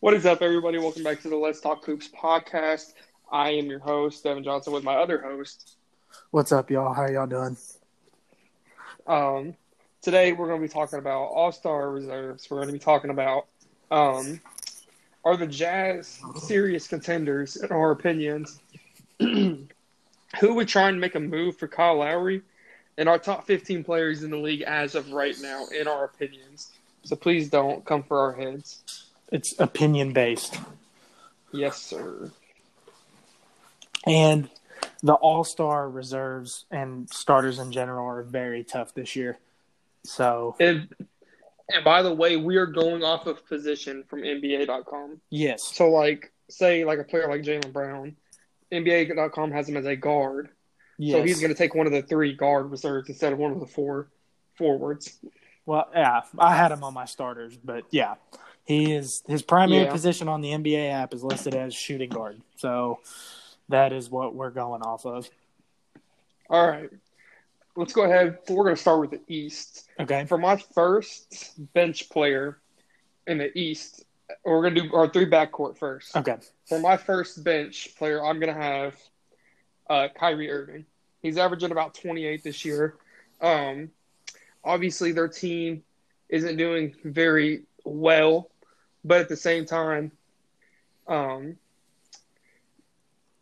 [0.00, 0.78] What is up, everybody?
[0.78, 2.92] Welcome back to the Let's Talk Hoops podcast.
[3.32, 5.74] I am your host, Devin Johnson, with my other host.
[6.30, 6.94] What's up, y'all?
[6.94, 7.56] How y'all doing?
[9.08, 9.56] Um,
[10.00, 12.48] today, we're going to be talking about All Star reserves.
[12.48, 13.48] We're going to be talking about
[13.90, 14.40] um,
[15.24, 18.60] are the Jazz serious contenders, in our opinions?
[19.18, 19.66] Who
[20.40, 22.42] would try and make a move for Kyle Lowry?
[22.98, 26.70] And our top 15 players in the league as of right now, in our opinions.
[27.02, 29.07] So please don't come for our heads.
[29.30, 30.58] It's opinion based.
[31.52, 32.30] Yes, sir.
[34.06, 34.48] And
[35.02, 39.38] the all star reserves and starters in general are very tough this year.
[40.04, 40.88] So, And,
[41.72, 45.20] and by the way, we are going off of position from NBA.com.
[45.30, 45.62] yes.
[45.64, 48.16] So, like, say, like a player like Jaylen Brown,
[48.72, 50.48] NBA.com has him as a guard.
[50.96, 51.16] Yes.
[51.16, 53.60] So he's going to take one of the three guard reserves instead of one of
[53.60, 54.08] the four
[54.56, 55.18] forwards.
[55.66, 58.14] well, yeah, I had him on my starters, but yeah,
[58.68, 59.90] he is his primary Yeah.
[59.90, 62.38] position on the NBA app is listed as shooting guard.
[62.56, 63.00] So
[63.70, 65.30] that is what we're going off of.
[66.50, 66.90] All right.
[67.76, 68.38] Let's go ahead.
[68.50, 69.88] We're going to start with the East.
[69.98, 70.26] Okay.
[70.26, 72.58] For my first bench player
[73.26, 74.04] in the East,
[74.44, 76.14] we're going to do our three backcourt first.
[76.14, 76.36] Okay.
[76.66, 78.96] For my first bench player, I'm going to have
[79.88, 80.84] uh, Kyrie Irving.
[81.22, 82.96] He's averaging about 28 this year.
[83.40, 83.90] Um,
[84.62, 85.82] obviously, their team
[86.28, 88.50] isn't doing very well,
[89.08, 90.12] but at the same time,
[91.08, 91.56] um,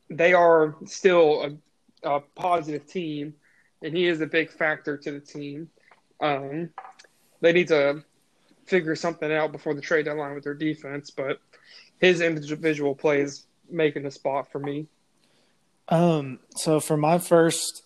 [0.08, 1.58] they are still
[2.04, 3.34] a, a positive team,
[3.82, 5.68] and he is a big factor to the team.
[6.20, 6.70] Um,
[7.40, 8.04] they need to
[8.66, 11.40] figure something out before the trade deadline with their defense, but
[12.00, 14.86] his individual play is making a spot for me.
[15.88, 17.82] Um, so for my first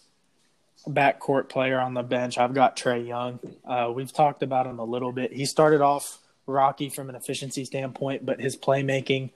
[0.87, 3.41] backcourt player on the bench, I've got Trae Young.
[3.65, 5.33] Uh, we've talked about him a little bit.
[5.33, 6.20] He started off
[6.51, 9.31] rocky from an efficiency standpoint, but his playmaking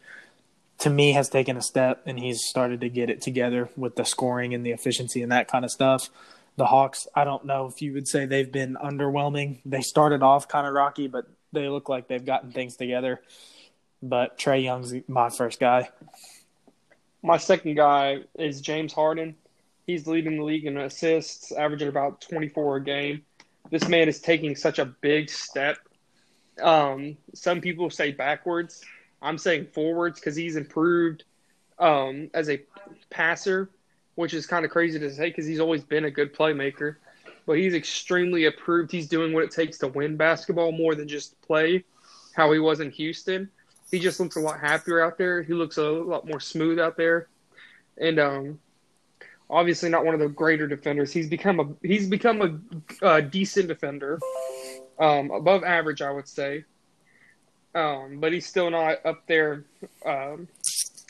[0.79, 4.05] to me has taken a step and he's started to get it together with the
[4.05, 6.11] scoring and the efficiency and that kind of stuff.
[6.57, 9.59] The Hawks, I don't know if you would say they've been underwhelming.
[9.65, 13.21] They started off kind of rocky, but they look like they've gotten things together.
[14.03, 15.89] But Trae Young's my first guy.
[17.23, 19.35] My second guy is James Harden.
[19.87, 23.23] He's leading the league in assists, averaging about 24 a game.
[23.71, 25.79] This man is taking such a big step.
[26.63, 28.85] Um, some people say backwards.
[29.21, 31.25] I'm saying forwards because he's improved
[31.79, 32.61] um, as a
[33.11, 33.71] passer,
[34.15, 36.97] which is kind of crazy to say because he's always been a good playmaker.
[37.47, 38.91] But he's extremely improved.
[38.91, 41.85] He's doing what it takes to win basketball more than just play,
[42.35, 43.51] how he was in Houston
[43.95, 45.43] he just looks a lot happier out there.
[45.43, 47.29] He looks a lot more smooth out there,
[47.97, 48.61] and um,
[49.49, 51.13] obviously not one of the greater defenders.
[51.13, 52.43] He's become a he's become
[53.03, 54.19] a, a decent defender,
[54.99, 56.65] um, above average, I would say.
[57.75, 59.65] Um, but he's still not up there
[60.07, 60.49] um,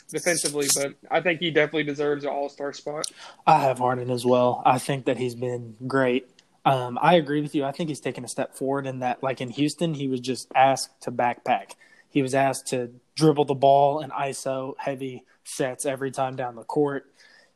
[0.09, 0.67] defensively.
[0.73, 3.11] But I think he definitely deserves an All Star spot.
[3.45, 4.61] I have Harden as well.
[4.65, 6.29] I think that he's been great.
[6.65, 7.63] Um, I agree with you.
[7.63, 10.51] I think he's taken a step forward in that, like in Houston, he was just
[10.55, 11.73] asked to backpack.
[12.09, 16.63] He was asked to dribble the ball and ISO heavy sets every time down the
[16.63, 17.05] court.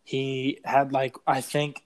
[0.03, 1.83] He had, like, I think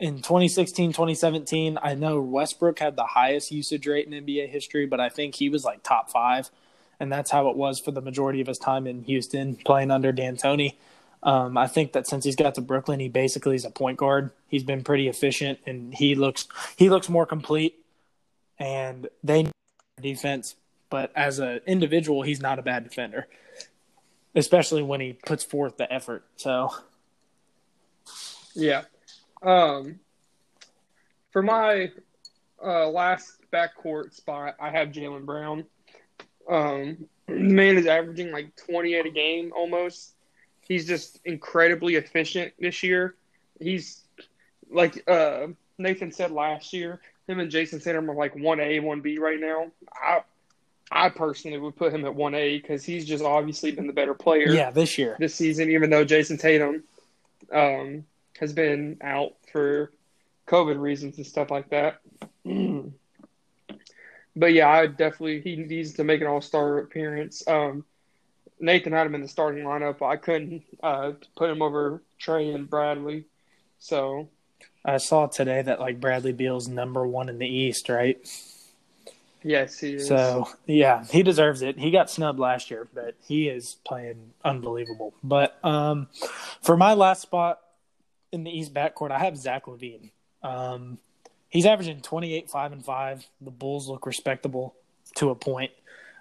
[0.00, 5.00] in 2016, 2017, I know Westbrook had the highest usage rate in NBA history, but
[5.00, 6.50] I think he was like top five.
[6.98, 10.12] And that's how it was for the majority of his time in Houston playing under
[10.12, 10.74] D'Antoni.
[11.22, 14.30] Um, I think that since he's got to Brooklyn, he basically is a point guard.
[14.48, 16.46] He's been pretty efficient, and he looks
[16.76, 17.82] he looks more complete.
[18.58, 19.50] And they
[20.00, 20.54] defense,
[20.90, 23.26] but as an individual, he's not a bad defender,
[24.34, 26.24] especially when he puts forth the effort.
[26.36, 26.70] So
[28.54, 28.82] Yeah.
[29.44, 30.00] Um,
[31.30, 31.92] for my
[32.64, 35.64] uh, last backcourt spot, I have Jaylen Brown.
[36.48, 40.14] Um, the man is averaging like 28 a game almost.
[40.60, 43.14] He's just incredibly efficient this year.
[43.60, 44.02] He's
[44.70, 49.40] like uh, Nathan said last year, him and Jayson Tatum are like 1A, 1B right
[49.40, 49.70] now.
[49.92, 50.22] I,
[50.90, 54.52] I personally would put him at 1A because he's just obviously been the better player
[54.52, 55.16] yeah, this year.
[55.18, 56.84] this season, even though Jayson Tatum
[57.52, 58.04] um,
[58.40, 59.92] has been out for
[60.46, 62.00] COVID reasons and stuff like that.
[64.36, 67.46] but yeah, I definitely he needs to make an All Star appearance.
[67.46, 67.84] Um,
[68.60, 70.02] Nathan had him in the starting lineup.
[70.02, 73.24] I couldn't uh, put him over Trae and Bradley,
[73.78, 74.28] so
[74.84, 78.18] I saw today that like Bradley Beal's number one in the East, right?
[79.42, 80.08] yes, he is.
[80.08, 81.78] So yeah, he deserves it.
[81.78, 85.14] He got snubbed last year, but he is playing unbelievable.
[85.22, 86.08] But um,
[86.62, 87.60] for my last spot
[88.34, 90.10] in the East backcourt, I have Zach LaVine.
[90.42, 90.98] Um,
[91.48, 93.26] he's averaging 28, five and five.
[93.40, 94.74] The Bulls look respectable
[95.16, 95.70] to a point.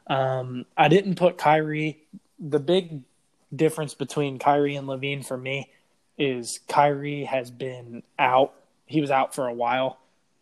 [0.08, 2.04] Um, I didn't put Kyrie.
[2.40, 3.02] The big
[3.54, 5.70] difference between Kyrie and LaVine for me
[6.18, 8.54] is Kyrie has been out.
[8.86, 9.98] He was out for a while,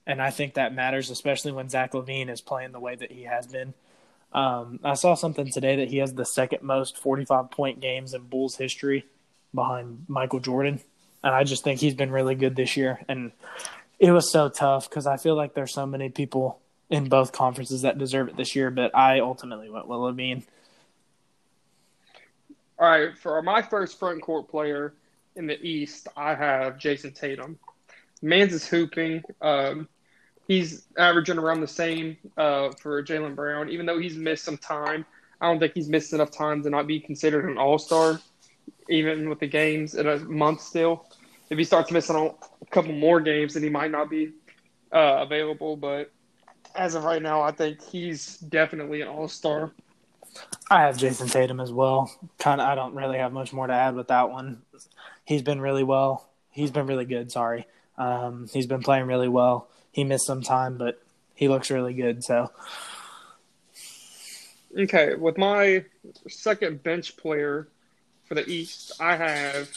[0.06, 3.24] and I think that matters, especially when Zach LaVine is playing the way that he
[3.24, 3.74] has been.
[4.34, 8.24] Um, I saw something today that he has the second most 45 point games in
[8.24, 9.06] Bulls history
[9.54, 10.82] behind Michael Jordan.
[11.24, 13.00] And I just think he's been really good this year.
[13.08, 13.32] And
[14.00, 16.60] it was so tough because I feel like there's so many people
[16.90, 20.44] in both conferences that deserve it this year, but I ultimately went with LaVine.
[22.78, 24.94] All right, for my first front court player
[25.36, 27.60] in the East, I have Jayson Tatum.
[28.22, 29.24] Mans is hooping.
[29.42, 29.88] Um,
[30.48, 35.06] he's averaging around the same uh, for Jalen Brown, even though he's missed some time.
[35.40, 38.20] I don't think he's missed enough time to not be considered an All Star,
[38.90, 41.06] even with the games in a month still.
[41.50, 44.32] If he starts missing a couple more games, then he might not be
[44.92, 45.76] uh, available.
[45.76, 46.12] But
[46.76, 49.72] as of right now, I think he's definitely an All Star.
[50.70, 52.10] I have Jayson Tatum as well.
[52.40, 54.62] Kind of, I don't really have much more to add with that one.
[55.26, 56.30] He's been really well.
[56.52, 57.32] He's been really good.
[57.32, 57.66] Sorry,
[57.98, 59.68] um, he's been playing really well.
[59.92, 61.02] He missed some time, but
[61.36, 62.24] he looks really good.
[62.24, 62.50] So,
[64.78, 65.84] okay, with my
[66.30, 67.68] second bench player
[68.32, 69.68] for the East, I have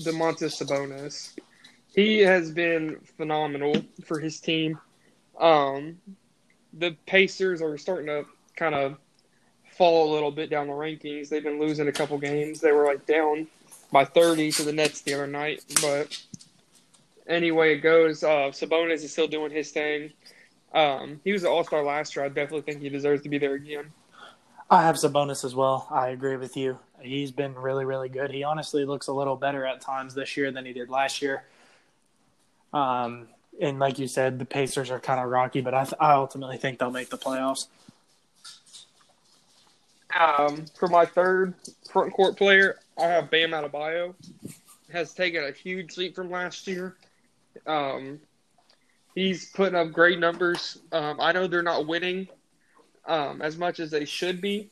[0.00, 1.34] Domantas Sabonis.
[1.94, 3.74] He has been phenomenal
[4.06, 4.78] for his team.
[5.38, 5.98] Um,
[6.72, 8.24] the Pacers are starting to
[8.56, 8.96] kind of
[9.76, 11.28] fall a little bit down the rankings.
[11.28, 12.62] They've been losing a couple games.
[12.62, 13.46] They were like down
[13.92, 15.62] by 30 to the Nets the other night.
[15.82, 16.18] But
[17.26, 18.24] anyway, it goes.
[18.24, 20.14] Uh, Sabonis is still doing his thing.
[20.72, 22.24] Um, he was an All Star last year.
[22.24, 23.92] I definitely think he deserves to be there again.
[24.72, 25.86] I have Sabonis as well.
[25.90, 26.78] I agree with you.
[27.02, 28.30] He's been really, really good.
[28.30, 31.44] He honestly looks a little better at times this year than he did last year.
[32.72, 33.28] Um,
[33.60, 36.56] and like you said, the Pacers are kind of rocky, but I, th- I ultimately
[36.56, 37.66] think they'll make the playoffs.
[40.18, 41.52] Um, for my third
[41.90, 44.14] front court player, I have Bam Adebayo.
[44.90, 46.96] Has taken a huge leap from last year.
[47.66, 48.20] Um,
[49.14, 50.78] he's putting up great numbers.
[50.92, 52.26] Um, I know they're not winning
[53.06, 54.70] um, as much as they should be,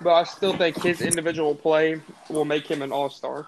[0.00, 3.46] but I still think his individual play will make him an all star.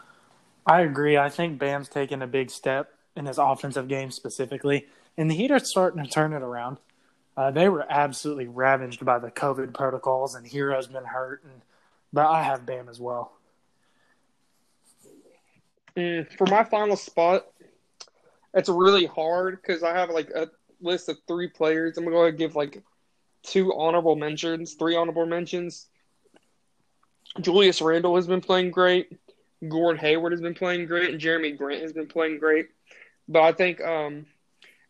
[0.66, 1.16] I agree.
[1.16, 4.86] I think Bam's taken a big step in his offensive game specifically,
[5.16, 6.78] and the Heat are starting to turn it around.
[7.36, 11.42] Uh, they were absolutely ravaged by the COVID protocols, and Herro's been hurt.
[11.44, 11.60] And,
[12.12, 13.32] but I have Bam as well.
[15.96, 17.46] Mm, for my final spot,
[18.54, 20.48] it's really hard because I have like a
[20.80, 21.98] list of three players.
[21.98, 22.82] I'm going to give like
[23.46, 25.86] two honorable mentions, three honorable mentions.
[27.40, 29.18] Julius Randle has been playing great.
[29.66, 32.68] Gordon Hayward has been playing great, and Jerami Grant has been playing great.
[33.28, 34.26] But I think um,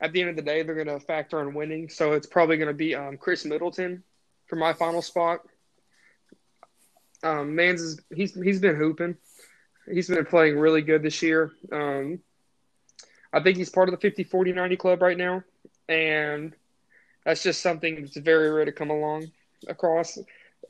[0.01, 1.89] at the end of the day, they're going to factor in winning.
[1.89, 4.03] So it's probably going to be um, Khris Middleton
[4.47, 5.41] for my final spot.
[7.23, 9.17] Um, Mans is he's he's been hooping.
[9.91, 11.53] He's been playing really good this year.
[11.73, 12.21] Um,
[13.33, 15.43] I think he's part of the 50 40 90 club right now.
[15.89, 16.55] And
[17.27, 19.27] that's just something that's very rare to come along
[19.67, 20.17] across.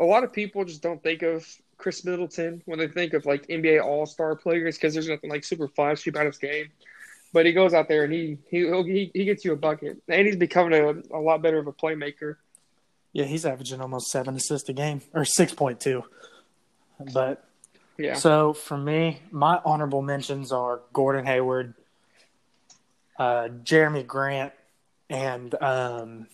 [0.00, 3.46] A lot of people just don't think of Khris Middleton when they think of like
[3.48, 6.68] NBA All Star players because there's nothing like super flashy about his game.
[7.34, 10.26] But he goes out there and he he he, he gets you a bucket, and
[10.26, 12.36] he's becoming a, a lot better of a playmaker.
[13.12, 16.04] Yeah, he's averaging almost seven assists a game, or six point two.
[17.12, 17.44] But
[17.98, 18.14] yeah.
[18.14, 21.74] So for me, my honorable mentions are Gordon Hayward,
[23.18, 24.54] uh, Jerami Grant,
[25.10, 26.28] and um,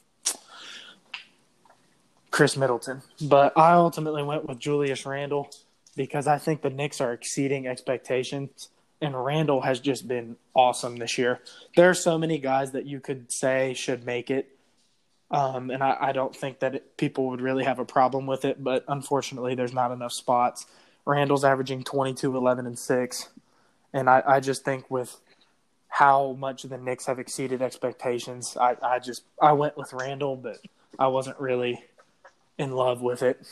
[2.32, 3.02] Khris Middleton.
[3.20, 5.50] But I ultimately went with Julius Randle
[5.94, 8.70] because I think the Knicks are exceeding expectations
[9.02, 11.40] and Randle has just been awesome this year.
[11.76, 14.56] There are so many guys that you could say should make it,
[15.30, 18.44] um, and I, I, don't think that it, people would really have a problem with
[18.44, 18.62] it.
[18.62, 20.66] But unfortunately, there's not enough spots.
[21.04, 23.28] Randle's averaging 22, 11, and six,
[23.92, 25.18] and I, I just think with
[25.88, 30.58] how much the Knicks have exceeded expectations, I, I just I went with Randle, but
[30.96, 31.82] I wasn't really
[32.58, 33.44] in love with it.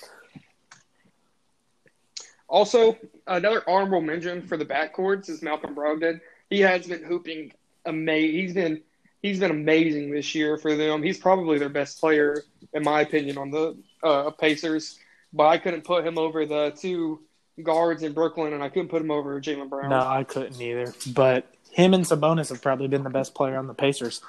[2.49, 6.21] Also, another honorable mention for the backcourts is Malcolm Brogdon.
[6.49, 7.52] He has been hooping
[7.87, 8.33] amazing.
[8.37, 8.83] He's been
[9.23, 11.02] he's been amazing this year for them.
[11.02, 12.42] He's probably their best player,
[12.73, 14.99] in my opinion, on the uh, Pacers.
[15.33, 17.21] But I couldn't put him over the two
[17.62, 19.90] guards in Brooklyn, and I couldn't put him over Jaylen Brown.
[19.90, 20.92] No, I couldn't either.
[21.14, 24.23] But him and Sabonis have probably been the best player on the Pacers.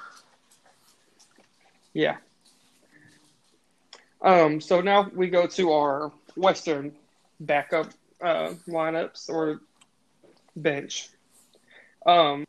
[1.92, 2.18] Yeah.
[4.22, 4.60] Um.
[4.60, 6.92] So now we go to our Western
[7.40, 7.88] backup
[8.20, 9.60] uh, lineups or
[10.56, 11.08] bench.
[12.06, 12.46] Um,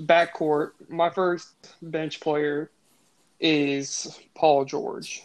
[0.00, 1.52] backcourt, my first
[1.82, 2.70] bench player
[3.40, 5.22] is Paul George.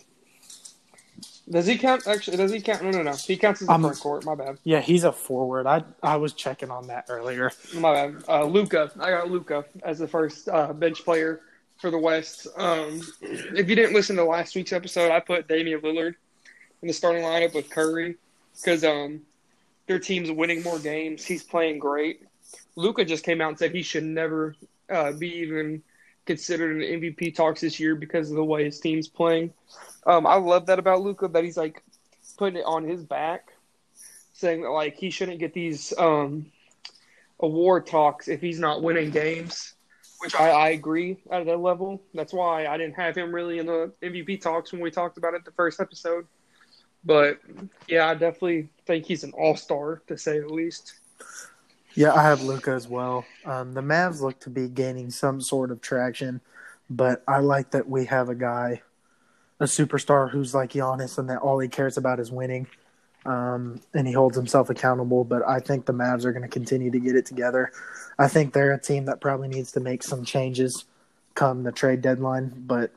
[1.49, 2.07] Does he count?
[2.07, 2.83] Actually, does he count?
[2.83, 3.13] No, no, no.
[3.13, 4.25] He counts as a Um, front court.
[4.25, 4.57] My bad.
[4.63, 5.65] Yeah, he's a forward.
[5.65, 7.51] I I was checking on that earlier.
[7.73, 8.23] My bad.
[8.27, 8.91] Uh, Luka.
[8.99, 11.41] I got Luka as the first uh, bench player
[11.79, 12.47] for the West.
[12.57, 16.15] Um, if you didn't listen to last week's episode, I put Damian Lillard
[16.81, 18.15] in the starting lineup with Curry
[18.55, 19.21] because um,
[19.87, 21.25] their team's winning more games.
[21.25, 22.21] He's playing great.
[22.75, 24.55] Luka just came out and said he should never
[24.89, 25.81] uh, be even
[26.25, 29.53] considered an MVP talks this year because of the way his team's playing.
[30.05, 31.83] Um, I love that about Luka that he's like
[32.37, 33.49] putting it on his back,
[34.33, 36.47] saying that like he shouldn't get these um,
[37.39, 39.73] award talks if he's not winning games,
[40.19, 42.01] which I, I agree at that level.
[42.13, 45.33] That's why I didn't have him really in the MVP talks when we talked about
[45.33, 46.25] it the first episode.
[47.03, 47.39] But
[47.87, 50.95] yeah, I definitely think he's an all star to say the least.
[51.93, 53.25] Yeah, I have Luka as well.
[53.45, 56.41] Um, the Mavs look to be gaining some sort of traction,
[56.89, 58.81] but I like that we have a guy,
[59.59, 62.67] a superstar who's like Giannis, and that all he cares about is winning,
[63.27, 65.23] um, and he holds himself accountable.
[65.23, 67.71] But I think the Mavs are going to continue to get it together.
[68.17, 70.85] I think they're a team that probably needs to make some changes
[71.35, 72.91] come the trade deadline, but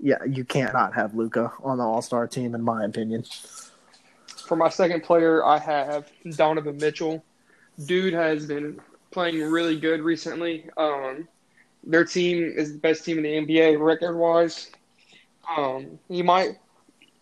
[0.00, 3.24] yeah, you can't not have Luka on the All Star team, in my opinion.
[4.46, 7.24] For my second player, I have Donovan Mitchell.
[7.86, 8.80] Dude has been
[9.10, 10.68] playing really good recently.
[10.76, 11.26] Um,
[11.82, 14.70] their team is the best team in the NBA record wise.
[15.56, 16.58] Um, you might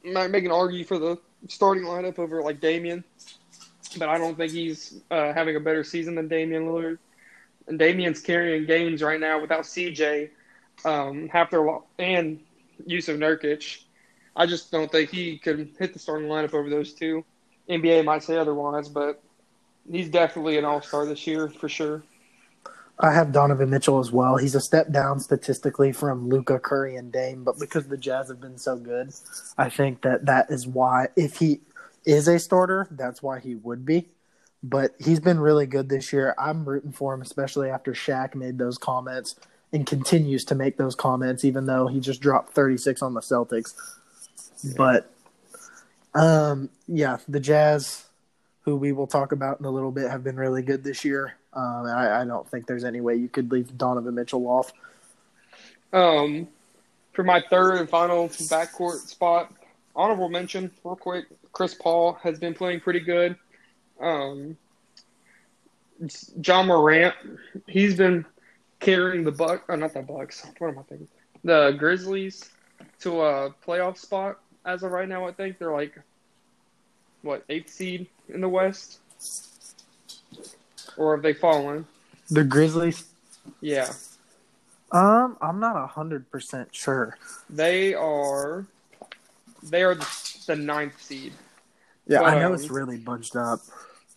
[0.04, 1.16] might make an argue for the
[1.48, 3.04] starting lineup over like Damian,
[3.98, 6.98] but I don't think he's uh, having a better season than Damian Lillard.
[7.68, 10.30] And Damian's carrying games right now without CJ,
[10.84, 12.40] um, half their lo- and
[12.88, 13.84] Jusuf Nurkic.
[14.34, 17.24] I just don't think he could hit the starting lineup over those two.
[17.68, 19.22] NBA might say otherwise, but
[19.90, 22.02] he's definitely an all star this year for sure.
[22.98, 24.36] I have Donovan Mitchell as well.
[24.36, 28.40] He's a step down statistically from Luka Curry and Dame, but because the Jazz have
[28.40, 29.12] been so good,
[29.58, 31.60] I think that that is why if he
[32.04, 34.08] is a starter, that's why he would be.
[34.62, 36.34] But he's been really good this year.
[36.38, 39.34] I'm rooting for him, especially after Shaq made those comments
[39.72, 43.74] and continues to make those comments, even though he just dropped 36 on the Celtics.
[44.76, 45.10] But
[46.14, 48.04] um, yeah, the Jazz,
[48.60, 51.34] who we will talk about in a little bit, have been really good this year.
[51.54, 54.72] Um, I, I don't think there's any way you could leave Donovan Mitchell off.
[55.92, 56.48] Um,
[57.12, 59.52] for my third and final backcourt spot,
[59.94, 61.26] honorable mention, real quick.
[61.52, 63.36] Chris Paul has been playing pretty good.
[64.00, 64.56] Um,
[66.40, 67.14] John Morant,
[67.66, 68.24] he's been
[68.80, 70.44] carrying the Buck, oh, not the Bucks.
[70.58, 71.08] What am I thinking?
[71.44, 72.50] The Grizzlies
[73.00, 75.26] to a playoff spot as of right now.
[75.26, 75.98] I think they're like
[77.22, 78.98] what eighth seed in the West,
[80.96, 81.86] or have they fallen?
[82.30, 83.04] The Grizzlies?
[83.60, 83.92] Yeah,
[84.92, 87.18] Um, I'm not a hundred percent sure.
[87.50, 88.66] they are.
[89.62, 90.06] They are the,
[90.46, 91.32] the ninth seed.
[92.06, 93.60] Yeah, But, I know um, it's really bunched up.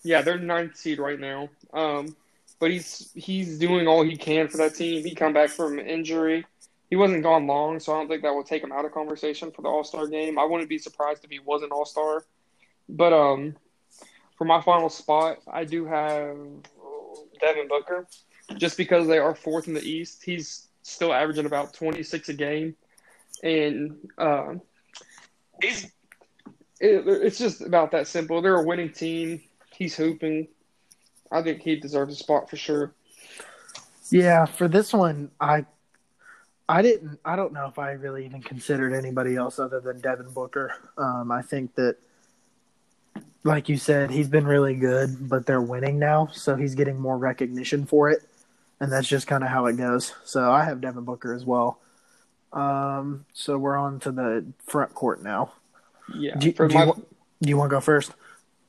[0.03, 1.49] Yeah, they're ninth seed right now.
[1.73, 2.15] Um,
[2.59, 5.03] but he's he's doing all he can for that team.
[5.03, 6.45] He come back from injury.
[6.89, 9.51] He wasn't gone long, so I don't think that will take him out of conversation
[9.51, 10.37] for the All Star game.
[10.37, 12.23] I wouldn't be surprised if he was an All Star.
[12.87, 13.55] But um,
[14.37, 16.37] for my final spot, I do have
[17.39, 18.07] Devin Booker,
[18.57, 20.23] just because they are fourth in the East.
[20.23, 22.75] He's still averaging about twenty six a game,
[23.43, 24.55] and uh,
[25.61, 25.85] he's
[26.79, 28.41] it, it's just about that simple.
[28.41, 29.41] They're a winning team.
[29.71, 30.47] He's hooping.
[31.31, 32.93] I think he deserves a spot for sure.
[34.11, 35.65] Yeah, for this one, I,
[36.69, 37.19] I didn't.
[37.25, 40.71] I don't know if I really even considered anybody else other than Devin Booker.
[40.97, 41.97] Um, I think that,
[43.45, 47.15] like you said, he's been really good, but they're winning now, so he's getting more
[47.15, 48.27] recognition for it,
[48.79, 50.13] and that's just kind of how it goes.
[50.25, 51.79] So I have Devin Booker as well.
[52.51, 55.53] Um, so we're on to the front court now.
[56.13, 56.35] Yeah.
[56.37, 58.13] Do, do my you, wa- do you want to go first?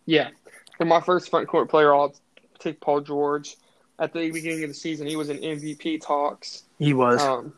[0.05, 0.29] yeah,
[0.77, 2.15] for my first front court player, I'll
[2.59, 3.57] take Paul George.
[3.99, 6.65] At the beginning of the season, he was in MVP talks.
[6.79, 7.23] He was.
[7.23, 7.55] Um,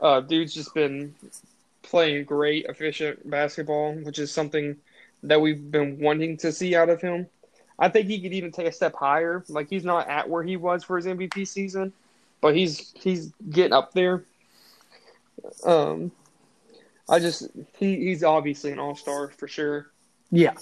[0.00, 1.14] uh, dude's just been
[1.82, 4.76] playing great, efficient basketball, which is something
[5.24, 7.26] that we've been wanting to see out of him.
[7.78, 9.44] I think he could even take a step higher.
[9.48, 11.92] Like he's not at where he was for his MVP season,
[12.40, 14.24] but he's he's getting up there.
[15.64, 16.12] Um,
[17.08, 19.90] I just he, he's obviously an all star for sure.
[20.30, 20.54] Yeah,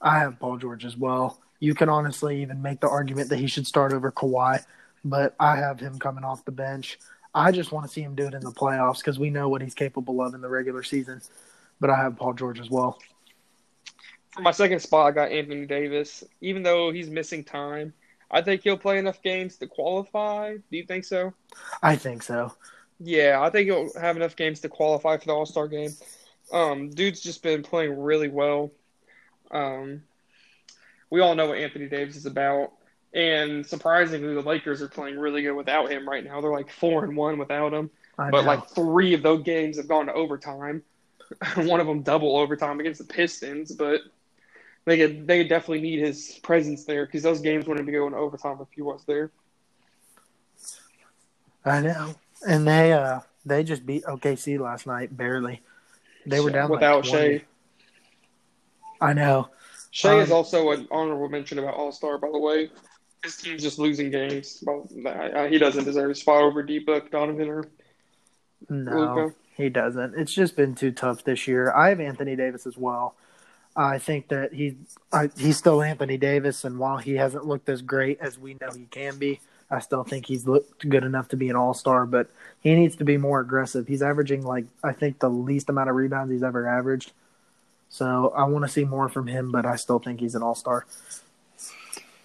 [0.00, 1.40] I have Paul George as well.
[1.60, 4.62] You can honestly even make the argument that he should start over Kawhi,
[5.04, 6.98] but I have him coming off the bench.
[7.34, 9.62] I just want to see him do it in the playoffs because we know what
[9.62, 11.20] he's capable of in the regular season.
[11.80, 12.98] But I have Paul George as well.
[14.36, 16.22] For my second spot, I got Anthony Davis.
[16.42, 17.94] Even though he's missing time,
[18.30, 20.56] I think he'll play enough games to qualify.
[20.56, 21.32] Do you think so?
[21.82, 22.52] I think so.
[22.98, 25.90] Yeah, I think he'll have enough games to qualify for the All Star game.
[26.52, 28.70] Um, dude's just been playing really well.
[29.50, 30.02] Um,
[31.10, 32.72] we all know what Anthony Davis is about,
[33.14, 36.40] and surprisingly, the Lakers are playing really good without him right now.
[36.40, 40.06] They're like four and one without him, but like three of those games have gone
[40.06, 40.82] to overtime.
[41.56, 44.00] One of them double overtime against the Pistons, but
[44.86, 48.18] they could they definitely need his presence there because those games wouldn't be going to
[48.18, 49.30] overtime if he was there.
[51.64, 52.14] I know.
[52.46, 55.60] And they uh they just beat OKC last night barely.
[56.26, 57.38] They were down without 20.
[57.38, 57.44] Shai.
[59.00, 59.48] I know.
[59.90, 62.70] Shai is Um, also an honorable mention about All Star, by the way.
[63.24, 64.62] His team's just losing games.
[64.66, 64.88] Well,
[65.48, 67.64] he doesn't deserve a spot over D Book, Donovan, or
[68.68, 69.34] No, Luka.
[69.56, 70.14] he doesn't.
[70.16, 71.72] It's just been too tough this year.
[71.72, 73.16] I have Anthony Davis as well.
[73.76, 74.76] I think that he
[75.36, 78.86] he's still Anthony Davis, and while he hasn't looked as great as we know he
[78.86, 79.40] can be,
[79.70, 82.06] I still think he's looked good enough to be an All Star.
[82.06, 82.30] But
[82.60, 83.86] he needs to be more aggressive.
[83.86, 87.12] He's averaging like I think the least amount of rebounds he's ever averaged.
[87.90, 90.54] So I want to see more from him, but I still think he's an All
[90.54, 90.86] Star.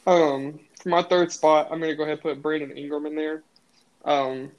[0.08, 3.44] Um, for my third spot, I'm gonna go ahead and put Brandon Ingram in there.
[4.06, 4.52] Um,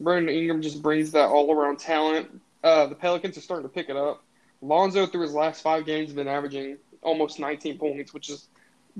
[0.00, 2.40] Brandon Ingram just brings that all around talent.
[2.62, 4.23] Uh, the Pelicans are starting to pick it up.
[4.66, 8.48] Lonzo through his last five games has been averaging almost 19 points, which is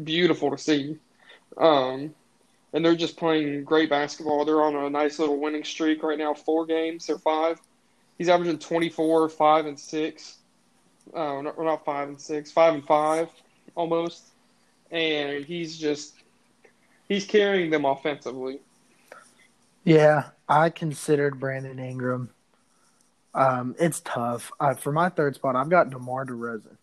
[0.03, 0.99] beautiful to see.
[1.57, 2.15] Um,
[2.73, 4.45] and they're just playing great basketball.
[4.45, 7.61] They're on a nice little winning streak right now, four games or five.
[8.19, 10.39] He's averaging 24, five and six.
[11.15, 13.29] Uh, not, not five and six, five and five
[13.75, 14.35] almost
[14.91, 16.15] and he's just
[17.09, 18.61] he's carrying them offensively.
[19.85, 22.31] Yeah, I considered Brandon Ingram.
[23.35, 24.53] Um, it's tough.
[24.61, 26.77] Uh, for my third spot, I've got DeMar DeRozan.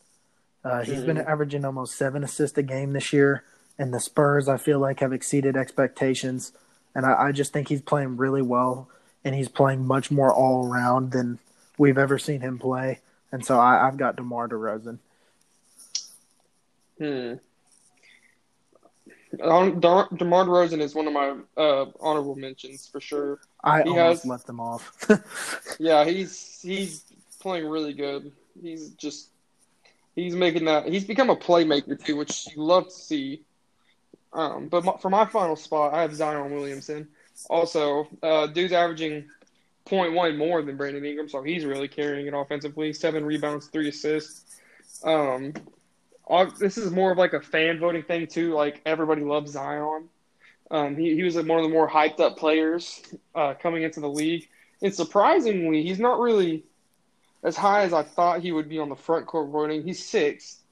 [0.63, 1.25] Uh, he's been Mhm.
[1.25, 3.43] averaging almost seven assists a game this year,
[3.79, 6.51] and the Spurs, I feel like, have exceeded expectations.
[6.93, 8.89] And I, I just think he's playing really well,
[9.23, 11.39] and he's playing much more all around than
[11.77, 12.99] we've ever seen him play.
[13.31, 14.99] And so I, I've got DeMar DeRozan.
[16.99, 17.33] Hmm.
[19.37, 23.39] DeMar DeRozan is one of my uh, honorable mentions for sure.
[23.63, 25.07] I He almost has- left him off.
[25.79, 27.03] Yeah, he's he's
[27.39, 28.31] playing really good.
[28.61, 29.29] He's just
[30.15, 33.41] he's making that he's become a playmaker too, which you love to see.
[34.33, 37.07] Um, but my, for my final spot, I have Zion Williamson.
[37.49, 39.25] Also, uh, dude's averaging
[39.87, 42.93] 0.1 more than Brandon Ingram, so he's really carrying it offensively.
[42.93, 44.57] Seven rebounds, three assists.
[45.03, 45.53] Um,
[46.59, 48.53] this is more of like a fan voting thing too.
[48.53, 50.09] Like everybody loves Zion.
[50.69, 53.01] Um, he, he was one of the more hyped up players
[53.35, 54.47] uh, coming into the league.
[54.81, 56.63] And surprisingly, he's not really
[57.43, 59.83] as high as I thought he would be on the front court voting.
[59.83, 60.63] He's sixth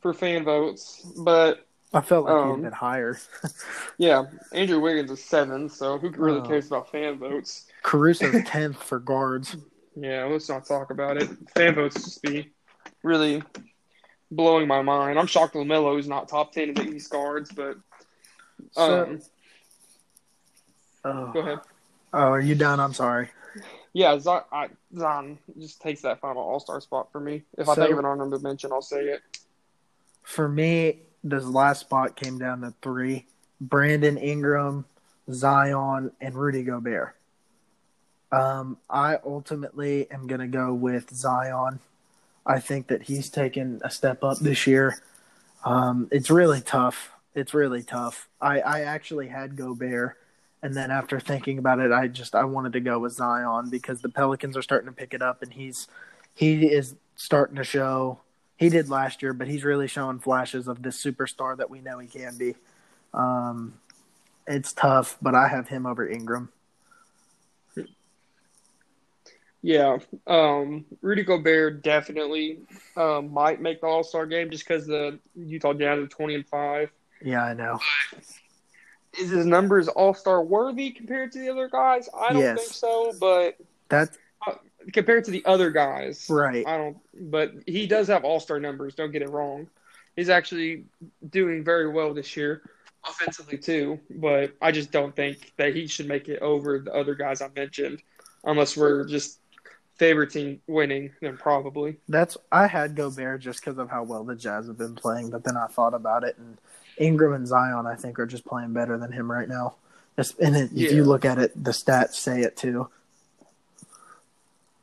[0.00, 3.16] for fan votes, but I felt like Um, he'd been higher.
[3.98, 6.42] yeah, Andrew Wiggins is seventh, so who really Oh.
[6.42, 7.66] cares about fan votes?
[7.82, 9.56] Caruso's tenth for guards.
[9.94, 11.30] Yeah, let's not talk about it.
[11.54, 12.50] Fan votes just be
[13.02, 13.42] really
[14.30, 15.18] blowing my mind.
[15.18, 17.76] I'm shocked LaMelo is not top ten in the East guards, but
[18.72, 19.20] So, um,
[21.04, 21.32] oh.
[21.32, 21.58] go ahead.
[22.12, 22.80] oh, are you done?
[22.80, 23.30] I'm sorry.
[23.92, 27.42] Yeah, Zion, I, Zion just takes that final All Star spot for me.
[27.56, 29.22] If I So- think of an honorable mention, I'll say it.
[30.22, 33.26] For me, this last spot came down to three:
[33.60, 34.84] Brandon Ingram,
[35.32, 37.14] Zion, and Rudy Gobert.
[38.32, 41.78] Um, I ultimately am going to go with Zion.
[42.46, 45.02] I think that he's taken a step up this year.
[45.64, 47.10] Um, it's really tough.
[47.34, 48.28] It's really tough.
[48.40, 50.16] I, I actually had Gobert,
[50.62, 54.00] and then after thinking about it, I just I wanted to go with Zion because
[54.00, 55.88] the Pelicans are starting to pick it up, and he's
[56.34, 58.20] he is starting to show.
[58.56, 61.98] He did last year, but he's really showing flashes of this superstar that we know
[61.98, 62.54] he can be.
[63.12, 63.74] Um,
[64.46, 66.50] it's tough, but I have him over Ingram.
[69.62, 72.60] Yeah, um, Rudy Gobert definitely
[72.96, 76.46] um, might make the All Star game just because the Utah Jazz are twenty and
[76.46, 76.90] five.
[77.22, 77.80] Yeah, I know.
[79.18, 82.08] Is his numbers All Star worthy compared to the other guys?
[82.16, 82.60] I don't Yes.
[82.60, 83.56] think so, but
[83.88, 84.16] That's
[84.92, 86.64] compared to the other guys, right.
[86.66, 86.98] I don't.
[87.30, 88.94] But he does have All Star numbers.
[88.94, 89.66] Don't get it wrong.
[90.14, 90.84] He's actually
[91.30, 92.62] doing very well this year,
[93.08, 93.98] offensively too.
[94.10, 97.48] But I just don't think that he should make it over the other guys I
[97.56, 98.02] mentioned,
[98.44, 99.40] unless we're just
[99.98, 101.10] favoriting winning.
[101.20, 101.96] Then probably.
[102.08, 105.44] That's I had Gobert just because of how well the Jazz have been playing, but
[105.44, 106.58] then I thought about it, and
[106.98, 109.76] Ingram and Zion I think are just playing better than him right now.
[110.40, 112.88] And it, if you look at it, the stats say it too.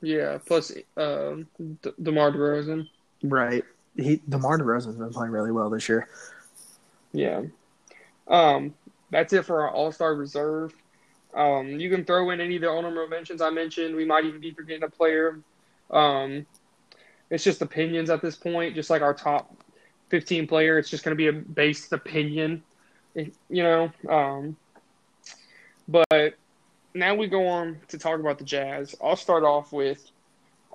[0.02, 0.38] Yeah.
[0.46, 1.48] Plus, um,
[1.82, 2.88] De- DeMar DeRozan.
[3.24, 3.64] Right.
[3.96, 6.08] He DeMar DeRozan's been playing really well this year.
[7.14, 7.44] Yeah.
[8.28, 8.76] Um,
[9.10, 10.74] that's it for our All Star reserve.
[11.36, 13.96] Um, you can throw in any of the honorable mentions I mentioned.
[13.96, 15.40] We might even be forgetting a player.
[15.90, 16.46] Um,
[17.30, 18.76] it's just opinions at this point.
[18.76, 19.56] Just like our top
[20.10, 22.64] 15 player, it's just going to be a based opinion,
[23.16, 23.92] you know.
[24.08, 24.56] Um,
[25.88, 26.36] but
[26.94, 28.96] now we go on to talk about the Jazz.
[29.04, 30.12] I'll start off with: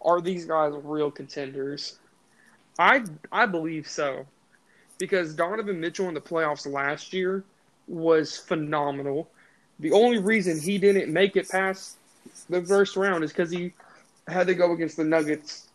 [0.02, 1.98] Are these guys real contenders?
[2.78, 4.26] I I believe so,
[4.98, 7.44] because Donovan Mitchell in the playoffs last year
[7.86, 9.30] was phenomenal.
[9.80, 11.96] The only reason he didn't make it past
[12.50, 13.72] the first round is because he
[14.26, 15.68] had to go against the Nuggets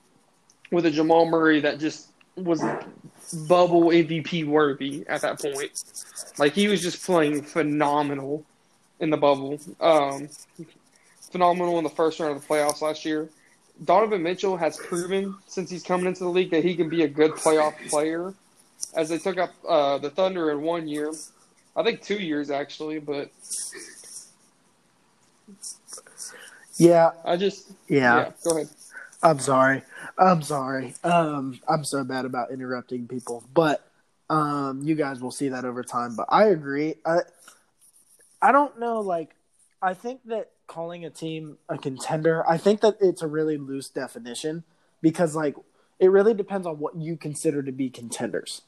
[0.72, 2.62] with a Jamal Murray that just was
[3.48, 5.84] bubble MVP worthy at that point.
[6.38, 8.44] Like he was just playing phenomenal
[9.00, 9.60] in the bubble.
[9.80, 10.30] Um,
[11.32, 13.30] phenomenal in the first round of the playoffs last year.
[13.84, 17.08] Donovan Mitchell has proven since he's coming into the league that he can be a
[17.08, 18.34] good playoff player.
[18.96, 21.12] As they took up uh, the Thunder in one year,
[21.76, 23.32] I think two years actually, but
[26.78, 28.16] Yeah, I just yeah.
[28.16, 28.32] yeah.
[28.44, 28.70] Go ahead.
[29.22, 29.84] I'm sorry.
[30.18, 30.96] I'm sorry.
[31.04, 33.88] Um, I'm so bad about interrupting people, but
[34.30, 36.16] um, you guys will see that over time.
[36.16, 36.96] But I agree.
[37.06, 37.20] I
[38.42, 39.00] I don't know.
[39.00, 39.36] Like,
[39.82, 43.88] I think that calling a team a contender, I think that it's a really loose
[43.90, 44.64] definition
[45.02, 45.56] because, like,
[46.00, 48.64] it really depends on what you consider to be contenders.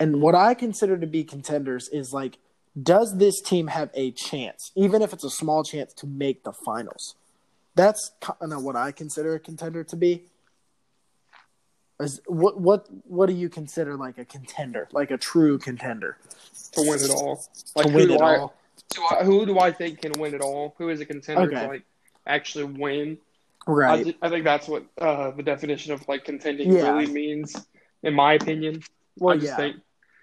[0.00, 2.38] And what I consider to be contenders is like,
[2.80, 6.52] does this team have a chance, even if it's a small chance, to make the
[6.52, 7.14] finals?
[7.74, 10.24] That's kind of what I consider a contender to be.
[12.00, 16.16] Is what what what do you consider like a contender, like a true contender
[16.72, 17.44] to win it all?
[17.76, 18.54] Like to win who it do I, all?
[18.90, 20.74] do I- who do I think can win it all?
[20.78, 21.60] Who is a contender Okay.
[21.62, 21.82] to like
[22.26, 23.18] actually win?
[23.66, 24.04] I, Right.
[24.06, 26.90] thi- I think that's what uh, the definition of like contending Yeah.
[26.92, 27.54] really means,
[28.02, 28.82] in my opinion.
[29.18, 29.56] well, I yeah.
[29.56, 29.76] think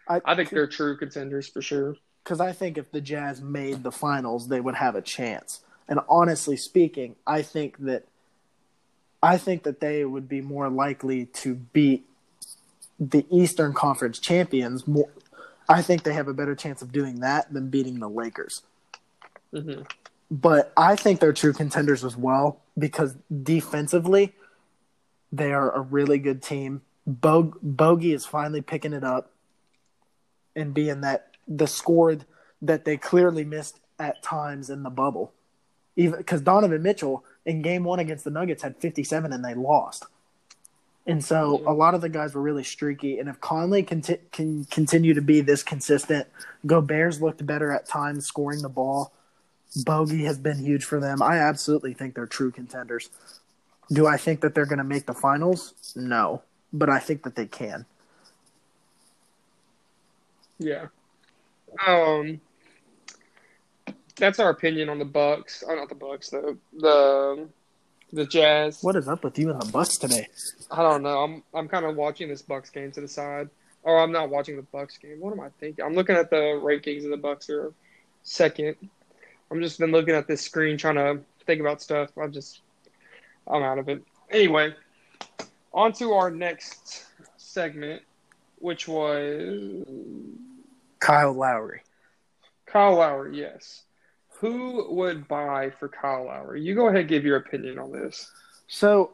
[0.09, 1.95] I think they're true contenders for sure.
[2.23, 5.61] Because I think if the Jazz made the finals, they would have a chance.
[5.87, 8.05] And honestly speaking, I think that
[9.21, 12.05] I think that they would be more likely to beat
[12.99, 14.87] the Eastern Conference champions.
[14.87, 15.09] More,
[15.67, 18.61] I think they have a better chance of doing that than beating the Lakers.
[19.51, 19.81] hmm
[20.31, 24.35] But I think they're true contenders as well because defensively,
[25.31, 26.81] they are a really good team.
[27.05, 29.31] Bo- Bogey is finally picking it up
[30.55, 32.17] and being that the score
[32.61, 35.33] that they clearly missed at times in the bubble.
[35.95, 40.05] Even because Donovan Mitchell in game one against the Nuggets had 57 and they lost.
[41.05, 43.17] And so a lot of the guys were really streaky.
[43.17, 46.27] And if Conley conti- can continue to be this consistent,
[46.65, 49.11] Gobert's looked better at times scoring the ball.
[49.85, 51.21] Bogey has been huge for them.
[51.21, 53.09] I absolutely think they're true contenders.
[53.91, 55.73] Do I think that they're going to make the finals?
[55.95, 57.85] No, but I think that they can.
[60.59, 60.87] Yeah.
[61.85, 62.41] Um,
[64.15, 65.63] that's our opinion on the Bucks.
[65.67, 66.57] Oh, not the Bucks though.
[66.77, 67.47] The
[68.11, 68.83] the Jazz.
[68.83, 70.27] What is up with you and the Bucks today?
[70.71, 71.23] I don't know.
[71.23, 73.49] I'm I'm kind of watching this Bucks game to the side,
[73.83, 75.19] or I'm not watching the Bucks game.
[75.19, 75.83] What am I thinking?
[75.83, 77.73] I'm looking at the rankings of the Bucks are
[78.23, 78.75] second.
[79.51, 82.09] I'm just been looking at this screen trying to think about stuff.
[82.17, 82.61] I just
[83.47, 84.03] I'm out of it.
[84.29, 84.75] Anyway,
[85.73, 87.05] on to our next
[87.37, 88.03] segment,
[88.59, 89.85] which was
[90.99, 91.81] Kyle Lowry.
[92.65, 93.37] Kyle Lowry.
[93.37, 93.83] Yes.
[94.39, 96.61] Who would buy for Kyle Lowry?
[96.61, 98.31] You go ahead and give your opinion on this.
[98.67, 99.11] So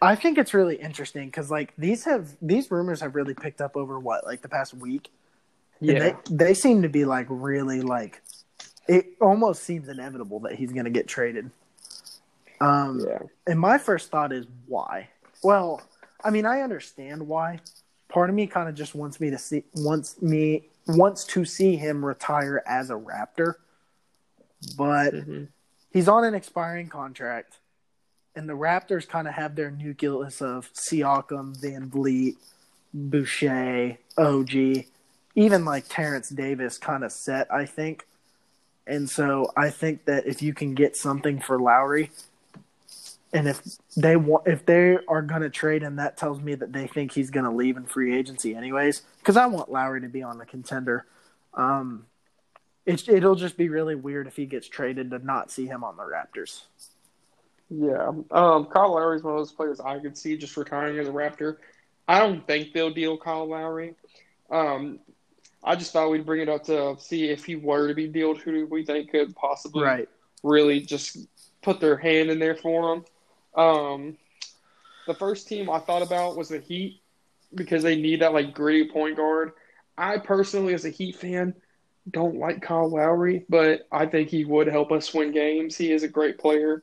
[0.00, 3.76] I think it's really interesting because like these have these rumors have really picked up
[3.76, 5.10] over what like the past week.
[5.80, 5.98] And Yeah.
[5.98, 8.20] they they seem to be like really like
[8.88, 11.50] it almost seems inevitable that he's going to get traded.
[12.60, 13.18] Um, Yeah.
[13.46, 15.08] and my first thought is why?
[15.42, 15.82] Well,
[16.24, 17.60] I mean, I understand why.
[18.08, 21.76] Part of me kind of just wants me to see wants me wants to see
[21.76, 23.54] him retire as a Raptor,
[24.76, 25.44] but hmm
[25.92, 27.58] he's on an expiring contract,
[28.34, 32.36] and the Raptors kind of have their nucleus of Siakam, VanVleet,
[32.92, 34.84] Boucher, OG,
[35.34, 38.06] even like Terrence Davis kind of set, I think.
[38.86, 42.10] And so I think that if you can get something for Lowry,
[43.32, 43.62] and if
[43.96, 47.12] they want, if they are going to trade him, that tells me that they think
[47.12, 49.02] he's going to leave in free agency anyways.
[49.18, 51.06] Because I want Lowry to be on the contender.
[51.54, 52.06] Um,
[52.86, 55.96] it, it'll just be really weird if he gets traded to not see him on
[55.96, 56.62] the Raptors.
[57.70, 58.08] Yeah.
[58.30, 61.12] Um, Kyle Lowry is one of those players I could see just retiring as a
[61.12, 61.58] Raptor.
[62.06, 63.94] I don't think they'll deal Kyle Lowry.
[64.50, 65.00] Um,
[65.62, 68.38] I just thought we'd bring it up to see if he were to be dealed,
[68.38, 70.08] who do we think could possibly Right.
[70.42, 71.18] really just
[71.60, 73.04] put their hand in there for him.
[73.58, 74.16] Um,
[75.06, 77.02] the first team I thought about was the Heat
[77.54, 79.52] because they need that like gritty point guard.
[79.96, 81.54] I personally, as a Heat fan,
[82.10, 85.76] don't like Kyle Lowry, but I think he would help us win games.
[85.76, 86.82] He is a great player.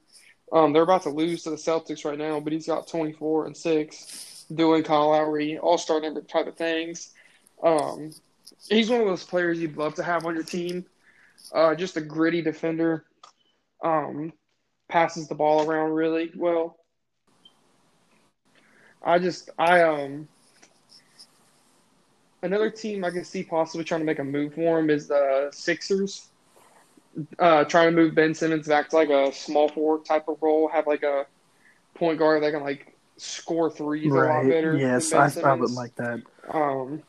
[0.51, 3.57] Um, they're about to lose to the Celtics right now, but he's got 24 and
[3.57, 4.45] six.
[4.53, 7.13] doing Kyle Lowry All Star number type of things.
[7.63, 8.11] Um,
[8.69, 10.85] he's one of those players you'd love to have on your team.
[11.53, 13.05] Uh, just a gritty defender.
[13.83, 14.33] Um,
[14.87, 16.77] passes the ball around really well.
[19.03, 20.27] I just I um
[22.41, 25.49] another team I can see possibly trying to make a move for him is the
[25.51, 26.29] Sixers.
[27.39, 30.67] Uh, trying to move Ben Simmons back to like a small forward type of role,
[30.67, 31.25] have like a
[31.93, 34.77] point guard that can like score threes a lot better.
[34.77, 35.61] Yes, I, I Simmons.
[35.61, 36.21] would like that.
[36.49, 37.01] Um,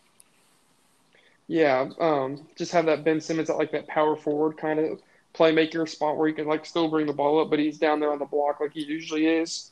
[1.48, 5.00] yeah, um, just have that Ben Simmons at like that power forward kind of
[5.36, 8.12] playmaker spot where he can like still bring the ball up, but he's down there
[8.12, 9.70] on the block like he usually is.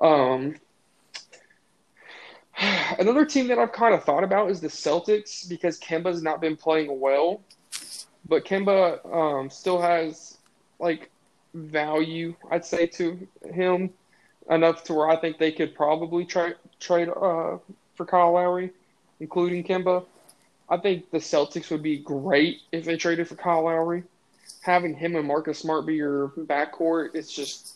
[0.00, 0.56] Um,
[2.98, 6.56] another team that I've kind of thought about is the Celtics because Kemba's not been
[6.56, 7.42] playing well,
[8.28, 10.38] but Kemba um, still has
[10.78, 11.10] like
[11.54, 13.90] value, I'd say, to him
[14.50, 16.56] enough to where I think they could probably trade
[17.08, 17.58] uh,
[17.94, 18.70] for Kyle Lowry,
[19.20, 20.04] including Kemba.
[20.68, 24.04] I think the Celtics would be great if they traded for Kyle Lowry.
[24.62, 27.74] Having him and Marcus Smart be your backcourt, it's just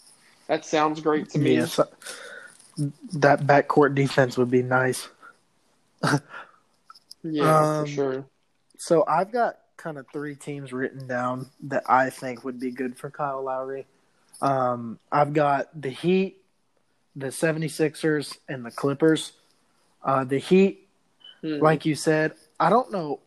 [0.48, 1.56] that sounds great to me.
[1.56, 1.78] Yes,
[3.14, 5.08] that backcourt defense would be nice.
[7.28, 8.24] Yeah, Um, for sure.
[8.78, 12.96] So I've got kind of three teams written down that I think would be good
[12.96, 13.84] for Kyle Lowry.
[14.40, 16.36] Um, I've got the Heat,
[17.16, 19.32] the 76ers, and the Clippers.
[20.04, 20.88] Uh, the Heat,
[21.40, 21.58] Hmm.
[21.58, 23.18] like you said, I don't know.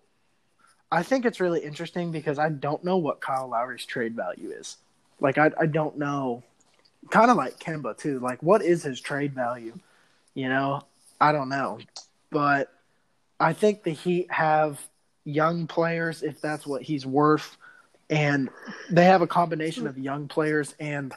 [0.91, 4.77] I think it's really interesting because I don't know what Kyle Lowry's trade value is.
[5.19, 6.43] Like, I, I don't know.
[7.11, 8.19] Kind of like Kemba, too.
[8.19, 9.73] Like, what is his trade value?
[10.33, 10.81] You know,
[11.21, 11.79] I don't know.
[12.31, 12.71] But
[13.39, 14.79] I think the Heat have
[15.25, 17.57] young players, if that's what he's worth.
[18.09, 18.49] And
[18.89, 21.13] they have a combination of young players and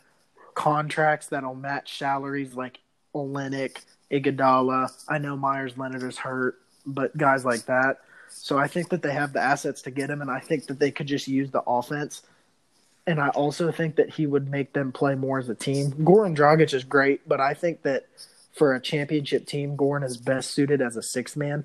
[0.55, 2.79] contracts that'll match salaries like
[3.15, 3.79] Olynyk,
[4.11, 4.93] Iguodala.
[5.09, 8.01] I know Meyers Leonard is hurt, but guys like that.
[8.43, 10.81] So I think that they have the assets to get him, and I think that
[10.81, 12.23] they could just use the offense.
[13.07, 15.93] And I also think that he would make them play more as a team.
[15.93, 18.07] Goran Dragic is great, but I think that
[18.53, 21.65] for a championship team, Goran is best suited as a sixth man.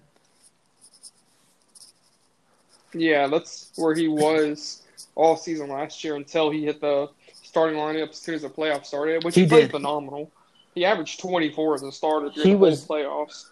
[2.94, 4.84] Yeah, that's where he was
[5.16, 7.10] all season last year until he hit the
[7.42, 9.72] starting lineup as soon as the playoffs started, which he, He played did.
[9.72, 10.32] phenomenal.
[10.76, 13.46] He averaged 24 as a starter during He the was- playoffs.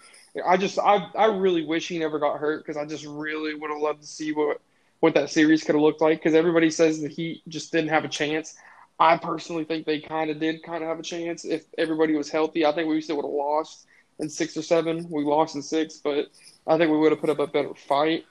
[0.46, 3.70] I just, I, I really wish he never got hurt because I just really would
[3.70, 4.60] have loved to see what,
[5.00, 6.20] what that series could have looked like.
[6.20, 8.56] Because everybody says the Heat just didn't have a chance.
[9.00, 12.30] I personally think they kind of did kind of have a chance if everybody was
[12.30, 12.66] healthy.
[12.66, 13.86] I think we still would have lost
[14.20, 15.08] in six or seven.
[15.10, 16.28] We lost in six, but
[16.66, 18.26] I think we would have put up a better fight.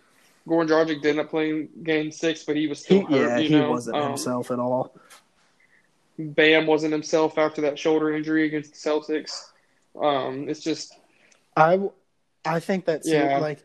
[0.46, 3.28] Goran Dragic did not play in game six, but he was still He, hurt.
[3.28, 3.70] yeah, you he know?
[3.70, 4.94] wasn't Um, himself at all.
[6.18, 9.50] Bam wasn't himself after that shoulder injury against the Celtics.
[10.00, 10.94] Um, it's just
[11.56, 11.80] I,
[12.44, 13.38] I think that Yeah.
[13.38, 13.62] like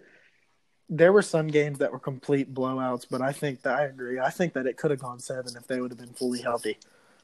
[0.89, 4.19] there were some games that were complete blowouts, but I think that I agree.
[4.19, 6.78] I think that it could have gone seven if they would have been fully healthy.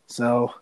[0.07, 0.53] So,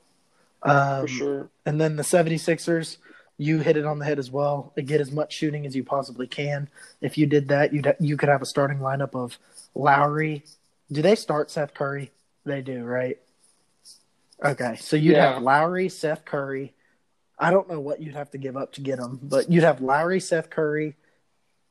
[0.61, 1.49] um, for sure.
[1.65, 2.97] and then the 76ers,
[3.37, 4.71] you hit it on the head as well.
[4.85, 6.69] Get as much shooting as you possibly can.
[7.01, 9.37] If you did that, you'd you could have a starting lineup of
[9.75, 10.43] Lowry.
[10.91, 12.11] Do they start Seth Curry?
[12.45, 13.17] They do, right?
[14.43, 15.33] Okay, so you'd Yeah.
[15.33, 16.73] have Lowry, Seth Curry.
[17.43, 19.81] I don't know what you'd have to give up to get them, but you'd have
[19.81, 20.95] Lowry, Seth Curry,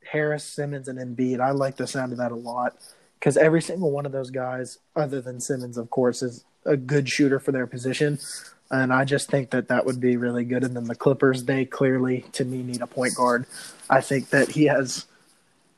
[0.04, 1.40] Harris, Simmons, and Embiid.
[1.40, 2.76] I like the sound of that a lot
[3.18, 7.08] because every single one of those guys, other than Simmons, of course, is a good
[7.08, 8.18] shooter for their position.
[8.70, 10.62] And I just think that that would be really good.
[10.62, 13.46] And then the Clippers, they clearly, to me, need a point guard.
[13.88, 15.06] I think that he has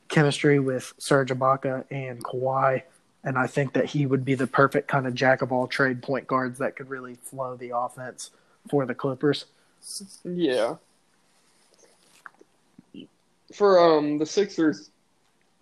[0.09, 2.83] chemistry with Serge Ibaka and Kawhi.
[3.23, 6.03] And I think that he would be the perfect kind of jack of all trade
[6.03, 8.31] point guards that could really flow the offense
[8.69, 9.45] for the Clippers.
[10.23, 10.75] Yeah.
[13.53, 14.89] For um the Sixers,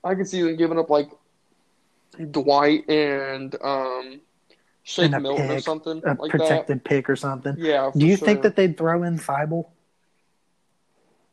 [0.04, 1.10] I can see them giving up like
[2.32, 4.22] Dwight and um
[4.84, 6.30] Shake And Milton or pick, something A like that.
[6.32, 7.56] protected pick or something.
[7.58, 7.92] Yeah.
[7.92, 8.26] for Do you sure.
[8.26, 9.68] think that they'd throw in Thybulle?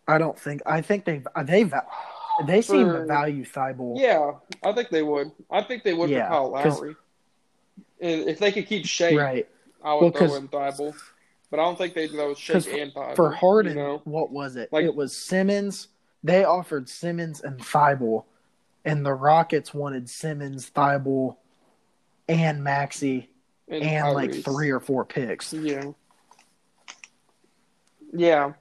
[0.06, 0.62] I don't think.
[0.66, 1.86] I think they they va-
[2.46, 4.00] they seem to value Thybulle.
[4.00, 5.30] Yeah, I think they would.
[5.50, 6.96] I think they would Yeah, for Kyle Lowry.
[8.00, 9.48] If they could keep Shake, Right.
[9.84, 10.94] I would Well, throw in Thybulle.
[11.50, 13.16] But I don't think they'd throw Shake 'cause and Thybulle.
[13.16, 14.00] For Harden, you know?
[14.04, 14.72] what was it?
[14.72, 15.88] Like- it was Simmons.
[16.22, 18.24] They offered Simmons and Thybulle,
[18.84, 21.36] and the Rockets wanted Simmons, Thybulle,
[22.28, 23.30] and Maxey,
[23.68, 25.52] and, and like three or four picks.
[25.52, 25.92] Yeah.
[28.12, 28.52] Yeah.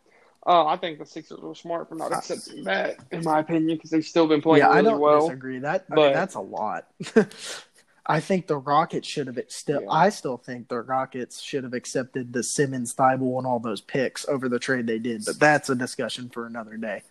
[0.46, 3.90] Uh, I think the Sixers were smart for not accepting that, in my opinion, because
[3.92, 5.28] they've still been playing yeah, I really don't well.
[5.28, 5.60] disagree.
[5.60, 6.88] That I but- mean, that's a lot.
[8.10, 9.84] I think the Rockets should have still.
[9.84, 9.90] Yeah.
[9.92, 14.28] I still think the Rockets should have accepted the Simmons, Thybulle, and all those picks
[14.28, 15.24] over the trade they did.
[15.26, 17.04] But that's a discussion for another day.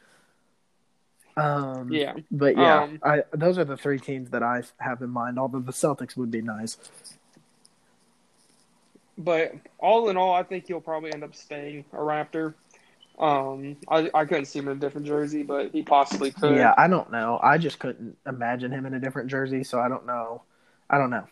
[1.37, 2.17] Um, Yeah.
[2.33, 5.39] but yeah, Um, I those are the three teams that I have in mind.
[5.39, 6.77] Although the Celtics would be nice.
[9.17, 12.55] But all in all, I think he'll probably end up staying a Raptor.
[13.21, 16.57] Um, I, I couldn't see him in a different jersey, but he possibly could.
[16.57, 17.39] Yeah, I don't know.
[17.41, 20.43] I just couldn't imagine him in a different jersey, so I don't know.
[20.91, 21.27] I don't know.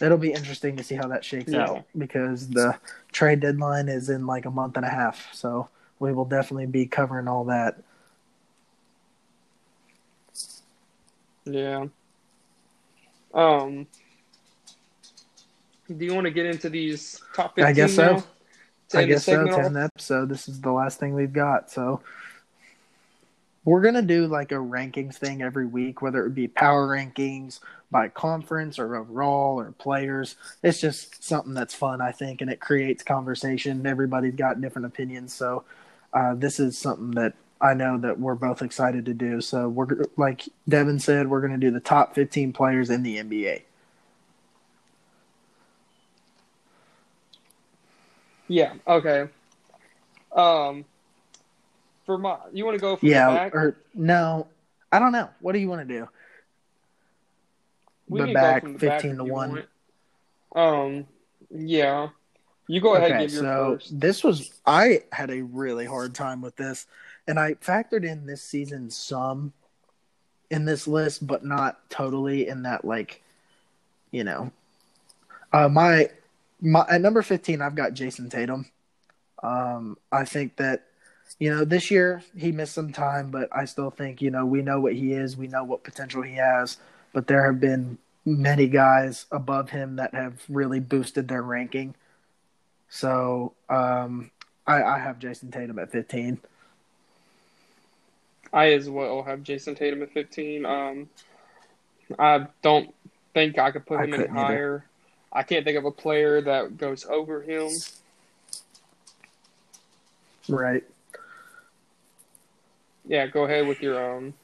[0.00, 1.68] It'll be interesting to see how that shakes Yeah.
[1.70, 2.78] out because the
[3.12, 5.28] trade deadline is in like a month and a half.
[5.32, 7.78] So we will definitely be covering all that.
[11.44, 11.86] Yeah.
[13.32, 13.86] Um.
[15.88, 18.16] Do you want to get into these top 15 I guess so.
[18.16, 18.24] now?
[18.94, 19.32] I guess so.
[19.32, 19.62] segment off?
[19.62, 20.28] Ten episode.
[20.28, 21.70] This is the last thing we've got.
[21.70, 22.00] So
[23.66, 27.58] we're gonna do like a rankings thing every week, whether it be power rankings
[27.90, 30.36] by conference or overall or players.
[30.62, 33.84] It's just something that's fun, I think, and it creates conversation.
[33.84, 35.64] Everybody's got different opinions, so
[36.12, 39.40] uh, this is something that I know that we're both excited to do.
[39.40, 43.62] So we're like Devin said, we're gonna do the top 15 players in the NBA.
[48.46, 48.74] Yeah.
[48.86, 49.28] Okay.
[50.32, 50.84] Um.
[52.06, 53.54] For my, you want to go from Yeah, the back?
[53.54, 54.46] or no,
[54.92, 55.28] I don't know.
[55.40, 56.08] What do you want to do?
[58.08, 59.50] We the back the 15 if to 1.
[59.50, 59.66] want.
[60.54, 61.06] Um.
[61.50, 62.08] Yeah.
[62.68, 64.00] You go ahead and give your so first.
[64.00, 66.86] this was I had a really hard time with this,
[67.28, 69.52] and I factored in this season some
[70.50, 72.48] in this list, but not totally.
[72.48, 73.22] In that, like,
[74.10, 74.50] you know,
[75.52, 76.10] uh, my
[76.60, 78.66] my at number fifteen, I've got Jayson Tatum.
[79.42, 80.86] Um, I think that
[81.38, 84.62] you know this year he missed some time, but I still think you know we
[84.62, 86.78] know what he is, we know what potential he has,
[87.12, 91.94] but there have been many guys above him that have really boosted their ranking.
[92.88, 94.30] So um,
[94.66, 96.38] I, I have Jayson Tatum at 15.
[98.52, 100.66] I as well have Jayson Tatum at 15.
[100.66, 101.08] Um,
[102.18, 102.92] I don't
[103.34, 104.32] think I could put him any either.
[104.32, 104.84] higher.
[105.32, 107.70] I can't think of a player that goes over him.
[110.48, 110.84] Right.
[113.06, 114.34] Yeah, go ahead with your own.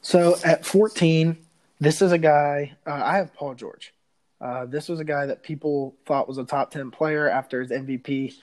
[0.00, 1.36] So at 14,
[1.80, 3.92] this is a guy, uh, I have Paul George.
[4.40, 7.70] Uh, this was a guy that people thought was a top 10 player after his
[7.70, 8.34] MVP,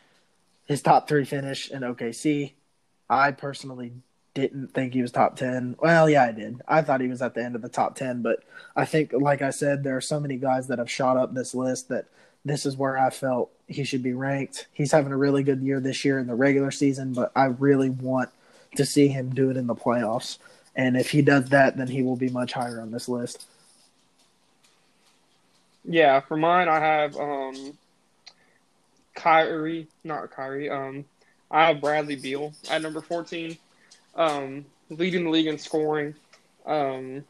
[0.66, 2.54] his top three finish in OKC.
[3.10, 3.94] I personally
[4.34, 5.78] didn't think he was top 10.
[5.80, 6.62] Well, yeah, I did.
[6.68, 8.44] I thought he was at the end of the top 10, but
[8.76, 11.56] I think, like I said, there are so many guys that have shot up this
[11.56, 12.08] list that
[12.44, 14.68] this is where I felt he should be ranked.
[14.74, 17.90] He's having a really good year this year in the regular season, but I really
[17.90, 18.30] want
[18.78, 20.38] to see him do it in the playoffs.
[20.76, 23.46] And if he does that, then he will be much higher on this list.
[25.84, 27.78] Yeah, for mine, I have um.
[29.16, 30.70] Kyrie, not Kyrie.
[30.70, 31.06] Um,
[31.50, 33.58] I have Bradley Beal at number 14.
[34.16, 36.14] Um, leading the league in scoring.
[36.66, 37.24] Um,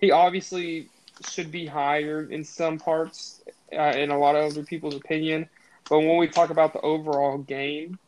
[0.00, 0.88] he obviously
[1.28, 3.42] should be higher in some parts,
[3.72, 5.48] uh, in a lot of other people's opinion.
[5.88, 7.98] But when we talk about the overall game,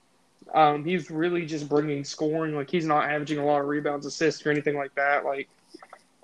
[0.52, 2.54] um, he's really just bringing scoring.
[2.54, 5.24] Like he's not averaging a lot of rebounds, assists, or anything like that.
[5.24, 5.48] Like,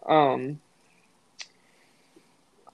[0.06, 0.60] um,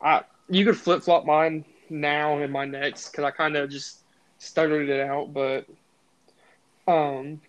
[0.01, 4.01] I you could flip flop mine now and my next because I kind of just
[4.39, 5.67] stuttered it out, but
[6.87, 7.41] um,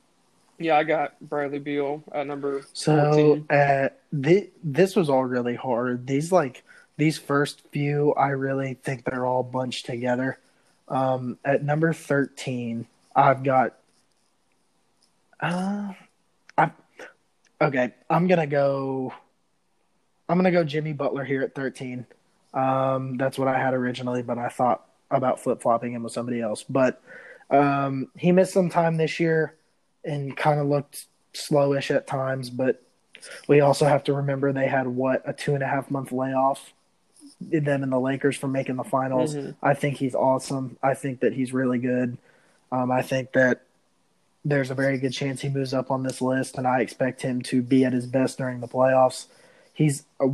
[0.60, 3.46] yeah, I got Bradley Beal at number So 14.
[3.50, 3.90] uh,
[4.24, 6.08] thi- this was all really hard.
[6.08, 6.64] These like
[6.98, 10.40] these first few, I really think they're all bunched together.
[10.88, 13.76] Um, at number thirteen, I've got.
[15.46, 15.94] Uh,
[16.58, 16.72] I
[17.62, 17.94] okay.
[18.10, 19.14] I'm gonna go.
[20.28, 22.06] I'm gonna go Jimmy Butler here at thirteen.
[22.54, 26.42] Um, that's what I had originally, but I thought about flip flopping him with somebody
[26.42, 26.64] else.
[26.64, 27.02] But
[27.50, 29.56] um, he missed some time this year
[30.04, 32.50] and kind of looked slowish at times.
[32.50, 32.82] But
[33.48, 36.74] we also have to remember they had what a two and a half month layoff.
[37.42, 39.36] Them and the Lakers from making the finals.
[39.36, 39.56] Mhm.
[39.62, 40.78] I think he's awesome.
[40.82, 42.18] I think that he's really good.
[42.72, 43.65] Um, I think that
[44.46, 47.42] there's a very good chance he moves up on this list, and I expect him
[47.44, 49.26] to be at his best during the playoffs.
[49.74, 50.26] He's, a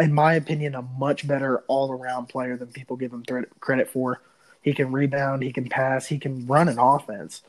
[0.00, 3.24] in my opinion, a much better all around player than people give him
[3.60, 4.20] credit for.
[4.62, 7.42] He can rebound, he can pass, he can run an offense.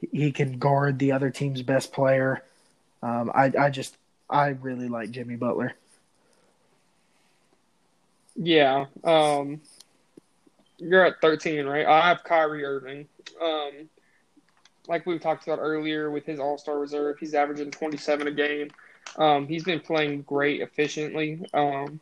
[0.00, 2.42] He- He can guard the other team's best player.
[3.02, 3.96] Um, I, I just,
[4.30, 5.74] I really like Jimmy Butler.
[8.36, 8.86] Yeah.
[9.04, 9.60] Um,
[10.78, 11.86] you're at 13, right?
[11.86, 13.08] I have Kyrie Irving.
[13.42, 13.88] Um,
[14.88, 18.70] like we talked about earlier with his All Star reserve, he's averaging 27 a game.
[19.16, 21.46] Um, he's been playing great efficiently.
[21.54, 22.00] Um,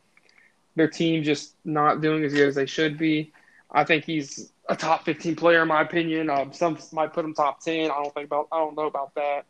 [0.75, 3.33] their team just not doing as good as they should be.
[3.71, 6.29] I think he's a top 15 player in my opinion.
[6.29, 7.85] Um, some might put him top 10.
[7.91, 8.47] I don't think about.
[8.51, 9.45] I don't know about that,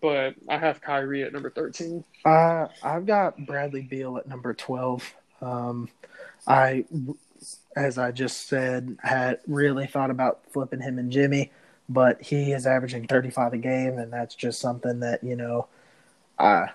[0.00, 2.04] but I have Kyrie at number 13.
[2.24, 5.14] Uh, I've got Bradley Beal at number 12.
[5.40, 5.88] Um,
[6.46, 6.84] I,
[7.76, 11.50] as I just said, had really thought about flipping him and Jimmy,
[11.88, 15.68] but he is averaging 35 a game, and that's just something that you know,
[16.38, 16.70] I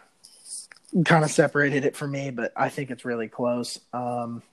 [1.06, 2.32] kind of separated it for me.
[2.32, 3.80] But I think it's really close.
[3.94, 4.44] Um,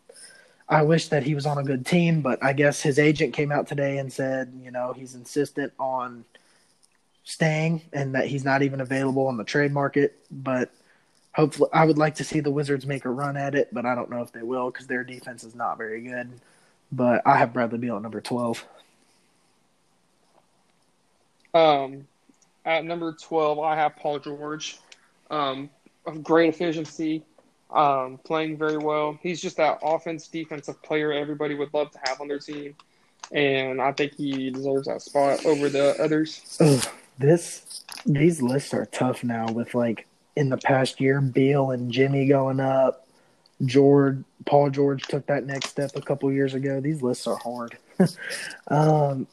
[0.69, 3.51] I wish that he was on a good team, but I guess his agent came
[3.51, 6.25] out today and said, you know, he's insistent on
[7.25, 10.25] staying and that he's not even available on the trade market.
[10.31, 10.71] But
[11.35, 13.97] hopefully, I would like to see the Wizards make a run at it, but I
[13.97, 16.31] don't know if they will because their defense is not very good.
[16.93, 18.65] But I have Bradley Beal at number 12.
[21.55, 22.07] Um,
[22.65, 24.79] at number 12, I have Paul George.
[25.31, 25.71] Um,
[26.07, 27.23] of great efficiency,
[27.71, 29.19] um, playing very well.
[29.23, 32.75] He's just that offense defensive player everybody would love to have on their team,
[33.33, 36.57] and I think he deserves that spot over the others.
[36.61, 36.85] Ugh,
[37.19, 42.27] this these lists are tough now with like in the past year, Beal and Jimmy
[42.27, 43.07] going up.
[43.67, 46.81] George, Paul George took that next step a couple years ago.
[46.81, 47.77] These lists are hard.
[48.69, 49.27] um,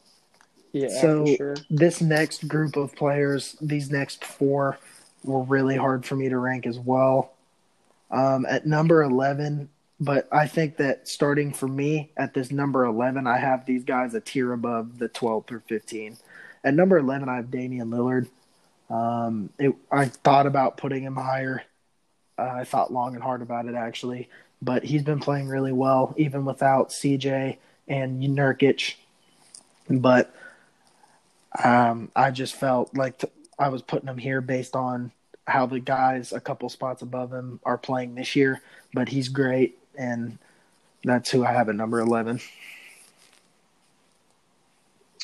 [0.82, 1.56] Yeah, so sure.
[1.70, 4.78] this next group of players, these next four,
[5.24, 7.32] were really hard for me to rank as well.
[8.10, 9.68] Um, at number eleven,
[10.00, 14.14] but I think that starting for me at this number eleven, I have these guys
[14.14, 16.16] a tier above the twelve through fifteen.
[16.64, 18.28] At number eleven, I have Damian Lillard.
[18.90, 21.62] Um, it, I thought about putting him higher.
[22.38, 24.28] Uh, I thought long and hard about it actually,
[24.62, 27.58] but he's been playing really well even without CJ
[27.88, 28.94] and Nurkic.
[29.90, 30.32] But
[31.62, 33.28] um, I just felt like t-
[33.58, 35.12] I was putting him here based on
[35.46, 38.60] how the guys a couple spots above him are playing this year.
[38.94, 40.38] But he's great, and
[41.04, 42.40] that's who I have at number eleven.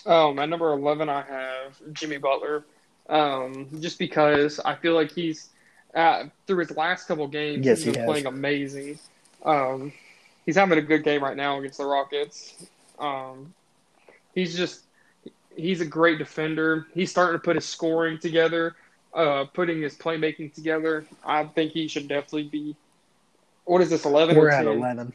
[0.06, 2.64] Um, at number 11, I have Jimmy Butler.
[3.08, 5.50] Um, just because I feel like he's,
[5.94, 8.98] uh, through his last couple games, Yes, he's he been playing amazing.
[9.44, 9.92] Um,
[10.44, 12.54] he's having a good game right now against the Rockets.
[12.98, 13.54] Um,
[14.34, 14.83] he's just,
[15.56, 16.86] he's a great defender.
[16.94, 18.76] He's starting to put his scoring together,
[19.12, 21.06] uh, putting his playmaking together.
[21.24, 22.76] I think he should definitely be,
[23.64, 25.12] what is this, 11 We're or at eleven.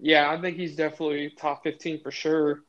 [0.00, 2.60] Yeah, I think he's definitely top 15 for sure.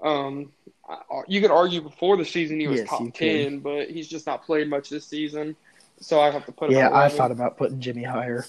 [0.00, 0.52] Um,
[0.88, 3.14] I- you could argue before the season he was Yes, top.
[3.14, 5.56] 10, but he's just not played much this season.
[6.00, 8.46] So I have to put him Yeah, I thought about putting Jimmy higher.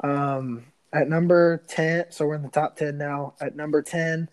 [0.00, 3.34] Um, at number 10, so we're in the top 10 now.
[3.40, 4.28] At number 10,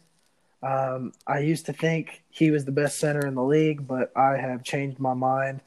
[0.62, 4.38] um, I used to think he was the best center in the league, but I
[4.38, 5.62] have changed my mind.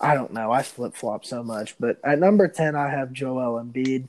[0.00, 0.52] I don't know.
[0.52, 1.74] I flip flop so much.
[1.78, 4.08] But at number 10, I have Joel Embiid.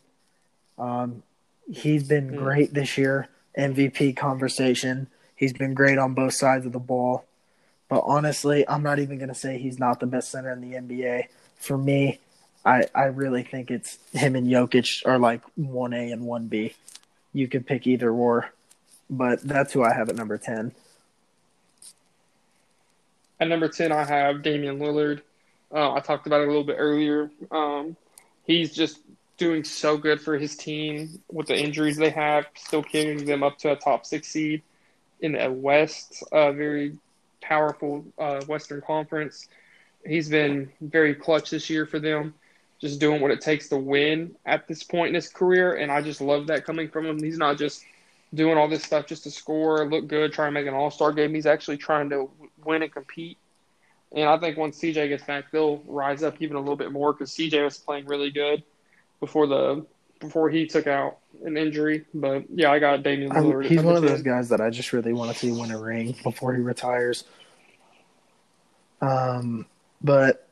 [0.77, 1.23] Um,
[1.71, 2.35] he's been Hmm.
[2.35, 5.07] great this year, MVP conversation.
[5.35, 7.23] He's been great on both sides of the ball.
[7.89, 10.75] But honestly, I'm not even going to say he's not the best center in the
[10.75, 11.27] NBA.
[11.57, 12.19] For me,
[12.65, 16.73] I, I really think it's him and Jokic are like 1A and 1B.
[17.31, 18.51] You could pick either or,
[19.09, 20.73] but that's who I have at number 10.
[23.39, 25.21] At number 10, I have Damian Lillard.
[25.71, 27.29] Uh, I talked about it a little bit earlier.
[27.51, 27.95] Um,
[28.45, 28.99] he's just
[29.37, 33.57] doing so good for his team with the injuries they have, still carrying them up
[33.59, 34.63] to a top six seed
[35.21, 36.97] in the West, a very
[37.41, 39.47] powerful uh, Western Conference.
[40.05, 42.33] He's been very clutch this year for them,
[42.79, 45.75] just doing what it takes to win at this point in his career.
[45.75, 47.21] And I just love that coming from him.
[47.21, 47.83] He's not just
[48.33, 51.11] doing all this stuff just to score, look good, try to make an all star
[51.13, 51.33] game.
[51.33, 52.29] He's actually trying to
[52.63, 53.37] win and compete.
[54.13, 57.13] And I think once CJ gets back, they'll rise up even a little bit more
[57.13, 58.63] because CJ was playing really good
[59.19, 59.85] before the
[60.19, 62.05] before he took out an injury.
[62.13, 63.65] But yeah, I got Damian I'm- Lillard.
[63.65, 65.79] at he's one of those guys that I just really want to see win a
[65.79, 67.23] ring before he retires.
[69.01, 69.65] Um,
[70.01, 70.47] but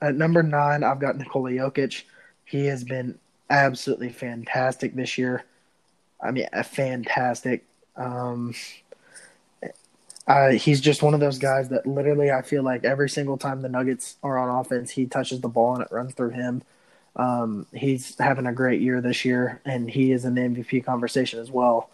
[0.00, 2.02] at number nine, I've got Nikola Jokic.
[2.44, 3.18] He has been
[3.50, 5.44] absolutely fantastic this year.
[6.24, 7.64] I mean, a fantastic.
[7.96, 8.54] Um,
[10.26, 13.60] uh, he's just one of those guys that literally I feel like every single time
[13.60, 16.62] the Nuggets are on offense, he touches the ball and it runs through him.
[17.16, 21.38] Um, he's having a great year this year, and he is in the MVP conversation
[21.40, 21.90] as well.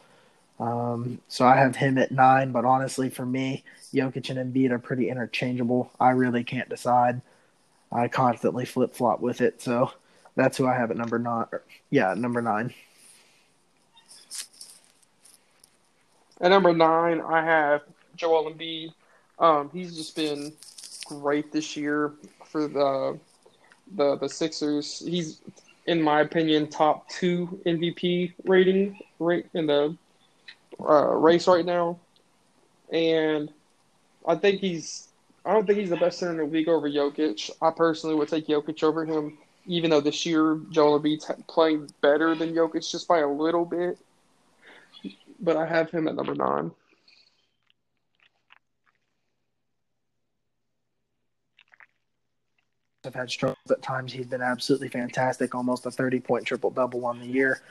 [0.61, 4.79] Um, so I have him at nine, but honestly, for me, Jokic and Embiid are
[4.79, 5.91] pretty interchangeable.
[6.01, 7.21] I really can't decide.
[7.93, 9.93] I constantly flip flop with it, so
[10.37, 11.47] that's who I have at number nine.
[11.91, 12.73] Yeah, number nine.
[16.41, 17.83] At number nine, I have
[18.17, 18.93] Joel Embiid.
[19.39, 20.53] Um, he's just been
[21.07, 22.13] great this year
[22.47, 23.19] for the
[23.97, 25.01] the the Sixers.
[25.01, 25.41] He's
[25.87, 29.97] in my opinion, top two MVP rating rate in the
[30.79, 31.99] uh, race right now,
[32.93, 33.53] and
[34.27, 35.09] I think he's.
[35.45, 37.51] I don't think he's the best center in the league over Jokic.
[37.63, 42.35] I personally would take Jokic over him, even though this year Joel Embiid's playing better
[42.35, 43.99] than Jokic just by a little bit.
[45.41, 46.73] But I have him at number nine.
[53.05, 54.13] I've had struggles at times.
[54.13, 57.63] He's been absolutely fantastic, almost a 30 point triple double on the year.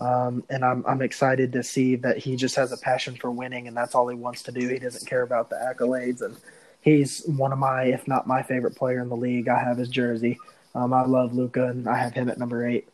[0.00, 3.66] Um, and I'm, I'm excited to see that he just has a passion for winning,
[3.66, 4.68] and that's all he wants to do.
[4.68, 6.36] He doesn't care about the accolades, and
[6.80, 9.48] he's one of my, if not my favorite player in the league.
[9.48, 10.38] I have his jersey.
[10.76, 12.88] Um, I love Luka, and I have him at number eight.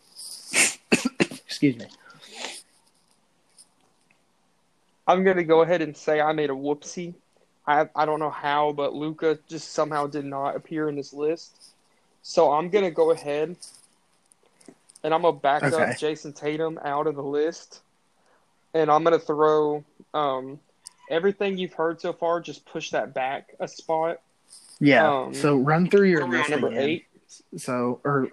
[1.21, 1.87] Excuse me.
[5.07, 7.15] I'm gonna go ahead and say I made a whoopsie.
[7.67, 11.73] I I don't know how, but Luka just somehow did not appear in this list.
[12.23, 13.57] So I'm gonna go ahead
[15.03, 15.77] and I'm gonna back okay.
[15.77, 17.83] up Jayson Tatum out of the list,
[18.73, 19.85] and I'm gonna throw
[20.15, 20.59] um,
[21.11, 22.41] everything you've heard so far.
[22.41, 24.21] Just push that back a spot.
[24.81, 25.09] Yeah.
[25.09, 26.81] Um, so run through your list number again.
[26.81, 27.05] eight.
[27.57, 28.29] So or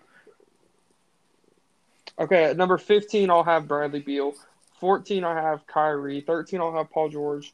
[2.18, 4.34] okay, at number fifteen, I'll have Bradley Beal.
[4.82, 6.22] Fourteen, I have Kyrie.
[6.22, 7.54] Thirteen, I'll have Paul George.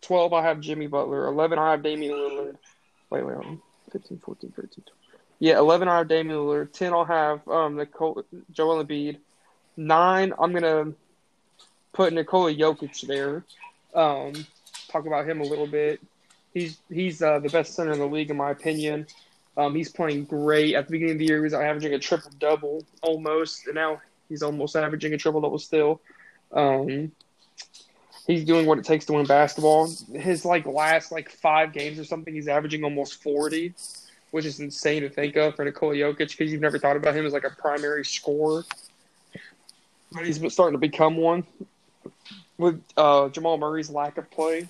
[0.00, 1.26] Twelve, I have Jimmy Butler.
[1.26, 2.56] Eleven, I have Damian Lillard.
[3.10, 3.58] Wait, wait, wait.
[3.92, 4.86] 15, 14, 13, 12.
[5.38, 6.72] Yeah, eleven I have Damian Lillard.
[6.72, 9.18] Ten I'll have um Nicole, Joel Embiid.
[9.76, 10.94] Nine I'm gonna
[11.92, 13.44] put Nikola Jokic there.
[13.94, 14.32] Um,
[14.88, 16.00] talk about him a little bit.
[16.54, 19.06] He's he's uh, the best center in the league in my opinion.
[19.58, 20.74] Um, he's playing great.
[20.74, 24.00] At the beginning of the year, he was averaging a triple double almost, and now
[24.30, 26.00] he's almost averaging a triple double still.
[26.52, 27.12] Um,
[28.26, 29.88] he's doing what it takes to win basketball.
[30.12, 33.74] His like last like five games or something, he's averaging almost forty
[34.32, 37.24] which is insane to think of for Nikola Jokic because you've never thought about him
[37.24, 38.64] as like a primary scorer.
[40.10, 41.44] But he's starting to become one
[42.58, 44.68] with uh, Jamal Murray's lack of play.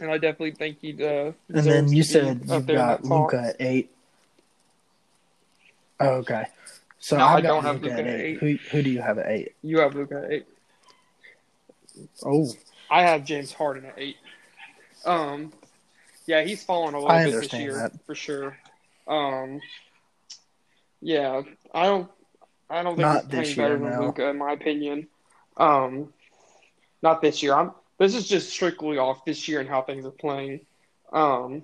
[0.00, 1.02] And I definitely think he'd.
[1.02, 3.90] Uh, and then you said you've got Luka at eight.
[6.00, 6.46] Oh, okay.
[6.98, 8.20] So no, I don't have Luka at eight.
[8.20, 8.38] eight.
[8.38, 9.54] Who, who do you have at eight?
[9.62, 10.46] You have Luka at eight.
[12.24, 12.52] Oh.
[12.90, 14.16] I have James Harden at eight.
[15.04, 15.52] Um,
[16.26, 18.06] yeah, he's fallen a little bit this year that.
[18.06, 18.56] for sure.
[19.08, 19.60] Um,
[21.00, 21.42] yeah,
[21.74, 22.10] I don't,
[22.70, 24.06] I don't think not he's playing better than no.
[24.06, 25.08] Luka in my opinion.
[25.56, 26.12] Um,
[27.02, 27.54] not this year.
[27.54, 27.72] I'm.
[27.98, 30.60] This is just strictly off this year and how things are playing.
[31.12, 31.62] Um,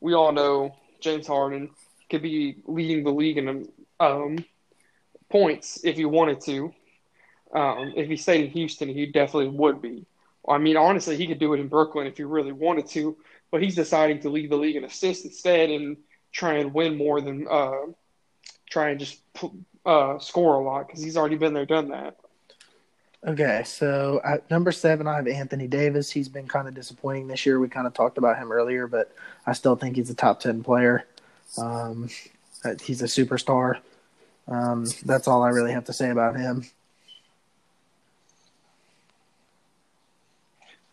[0.00, 1.70] we all know James Harden
[2.10, 3.68] could be leading the league in
[4.00, 4.44] um,
[5.30, 6.74] points if he wanted to.
[7.54, 10.04] Um, if he stayed in Houston, he definitely would be.
[10.46, 13.16] I mean, honestly, he could do it in Brooklyn if he really wanted to
[13.54, 15.96] but he's deciding to lead the league in assists instead and
[16.32, 17.82] try and win more than uh,
[18.68, 19.20] try and just
[19.86, 22.16] uh, score a lot because he's already been there, done that.
[23.24, 26.10] Okay, so at number seven, I have Anthony Davis.
[26.10, 27.60] He's been kind of disappointing this year.
[27.60, 29.12] We kind of talked about him earlier, but
[29.46, 31.06] I still think he's a top 10 player.
[31.56, 32.08] Um,
[32.82, 33.78] he's a superstar.
[34.48, 36.64] Um, that's all I really have to say about him.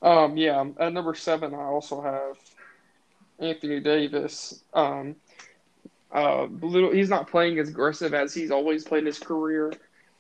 [0.01, 2.37] Um, yeah, at number seven, I also have
[3.39, 4.63] Anthony Davis.
[4.73, 5.15] Um,
[6.13, 9.73] uh, little, he's not playing as aggressive as he's always played in his career.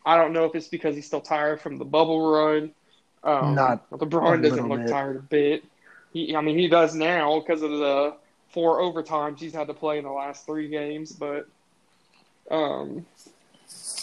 [0.05, 2.71] I don't know if it's because he's still tired from the bubble run.
[3.23, 4.89] Um, not LeBron doesn't look bit.
[4.89, 5.63] tired a bit.
[6.13, 8.15] He, I mean, he does now because of the
[8.49, 11.11] four overtimes he's had to play in the last three games.
[11.11, 11.47] But,
[12.49, 13.05] um,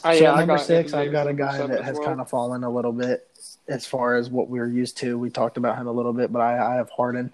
[0.04, 2.06] I, so yeah, number six, I've got a guy that has well.
[2.06, 3.27] kind of fallen a little bit
[3.68, 5.18] as far as what we are used to.
[5.18, 7.32] We talked about him a little bit, but I, I have Harden.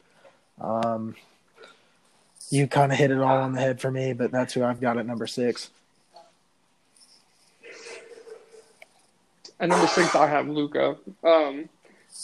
[0.61, 1.15] Um,
[2.51, 4.81] you kind of hit it all on the head for me, but that's who I've
[4.81, 5.71] got at number six.
[9.61, 10.97] At number six, I have Luka.
[11.23, 11.69] Um,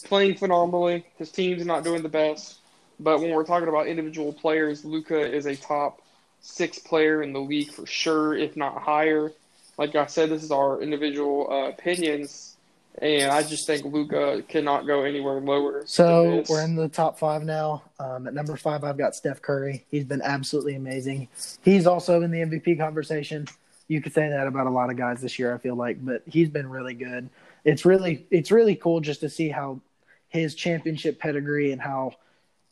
[0.04, 1.06] playing phenomenally.
[1.16, 2.58] His team's not doing the best,
[2.98, 6.02] but when we're talking about individual players, Luka is a top
[6.40, 9.32] six player in the league for sure, if not higher.
[9.78, 12.56] Like I said, this is our individual uh, opinions
[12.98, 15.82] and I just think Luka cannot go anywhere lower.
[15.86, 17.82] So we're in the top five now.
[17.98, 19.84] Um, at number five, I've got Steph Curry.
[19.90, 21.28] He's been absolutely amazing.
[21.62, 23.46] He's also in the MVP conversation.
[23.88, 25.54] You could say that about a lot of guys this year.
[25.54, 27.28] I feel like, but he's been really good.
[27.64, 29.80] It's really it's really cool just to see how
[30.28, 32.12] his championship pedigree and how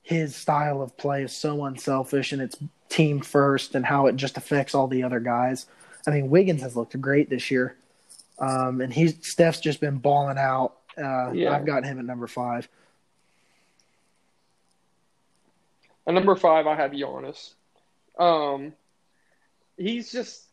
[0.02, 2.56] his style of play is so unselfish and it's
[2.88, 5.66] team first and how it just affects all the other guys.
[6.06, 7.76] I mean, Wiggins has looked great this year.
[8.38, 10.74] Um, and he's Steph's just been balling out.
[10.96, 11.54] Uh, yeah.
[11.54, 12.68] I've got him at number five.
[16.06, 17.52] At number five, I have Giannis.
[18.18, 18.72] Um,
[19.76, 20.44] he's just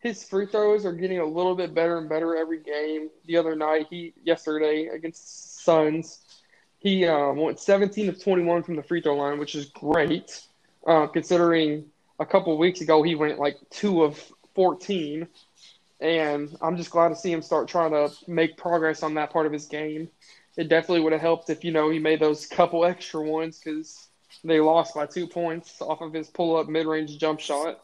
[0.00, 3.10] his free throws are getting a little bit better and better every game.
[3.26, 6.20] The other night, he yesterday against Suns,
[6.78, 10.42] he um, went 17 of 21 from the free throw line, which is great,
[10.86, 11.84] uh, considering
[12.18, 14.18] a couple weeks ago he went like two of
[14.54, 15.28] 14.
[16.00, 19.46] And I'm just glad to see him start trying to make progress on that part
[19.46, 20.08] of his game.
[20.56, 24.08] It definitely would have helped if you know he made those couple extra ones because
[24.42, 27.80] they lost by two points off of his pull up mid range jump shot.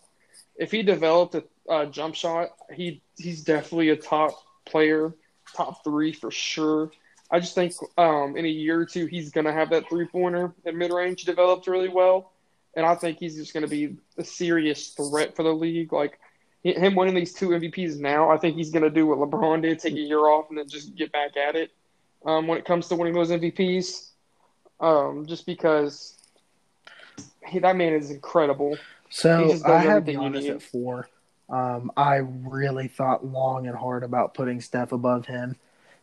[0.57, 4.33] If he developed a, a jump shot, he he's definitely a top
[4.65, 5.15] player,
[5.55, 6.91] top three for sure.
[7.31, 10.55] I just think um, in a year or two he's to have that three pointer
[10.65, 12.33] and mid range developed really well,
[12.75, 15.93] and I think he's just to be a serious threat for the league.
[15.93, 16.19] Like
[16.75, 19.79] him winning these two MVPs now, I think he's going to do what LeBron did,
[19.79, 21.71] take a year off and then just get back at it.
[22.25, 24.09] Um, when it comes to winning those MVPs,
[24.81, 26.15] um, just because
[27.47, 28.77] he, that man is incredible.
[29.11, 31.09] So I have Giannis at four.
[31.49, 35.57] Um, I really thought long and hard about putting Steph above him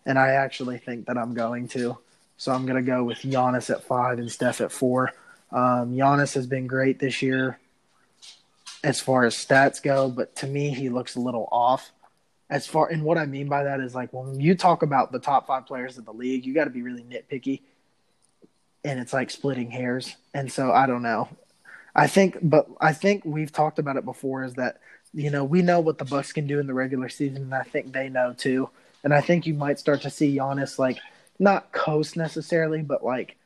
[0.06, 1.98] and I actually think that I'm going to.
[2.38, 5.12] So I'm going to go with Giannis at five and Steph at four.
[5.52, 7.60] Um, Giannis has been great this year
[8.84, 11.92] as far as stats go, but to me, he looks a little off.
[12.50, 15.20] As far and what I mean by that is like when you talk about the
[15.20, 17.62] top five players of the league, you got to be really nitpicky,
[18.84, 20.16] and it's like splitting hairs.
[20.34, 21.30] And so I don't know.
[21.96, 24.44] I think, but I think we've talked about it before.
[24.44, 24.80] Is that
[25.14, 27.64] you know we know what the Bucks can do in the regular season, and I
[27.64, 28.70] think they know too.
[29.04, 31.00] And I think you might start to see Giannis like
[31.40, 33.38] not coast necessarily, but like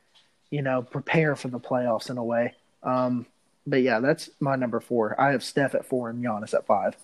[0.50, 2.54] you know prepare for the playoffs in a way.
[2.82, 3.26] Um,
[3.68, 5.20] but yeah, that's my number four.
[5.20, 6.96] I have Steph at four and Giannis at five.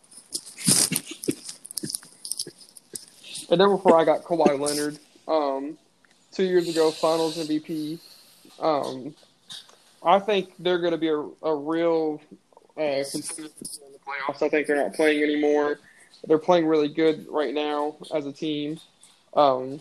[3.50, 4.98] And then before I got Kawhi Leonard,
[5.28, 5.76] um,
[6.32, 8.00] two years ago, Finals MVP.
[8.60, 9.14] Um,
[10.02, 12.20] I think they're going to be a, a real
[12.76, 13.50] uh, in the
[14.06, 14.42] playoffs.
[14.42, 15.78] I think they're not playing anymore.
[16.26, 18.78] They're playing really good right now as a team.
[19.34, 19.80] Um,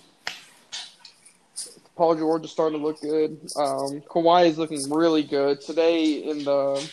[1.96, 3.40] Paul George is starting to look good.
[3.56, 6.92] Um, Kawhi is looking really good today in the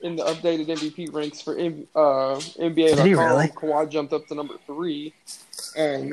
[0.00, 3.04] in the updated MVP ranks for uh, NBA.com.
[3.04, 3.48] Really?
[3.48, 5.12] Kawhi jumped up to number three.
[5.76, 6.12] Um,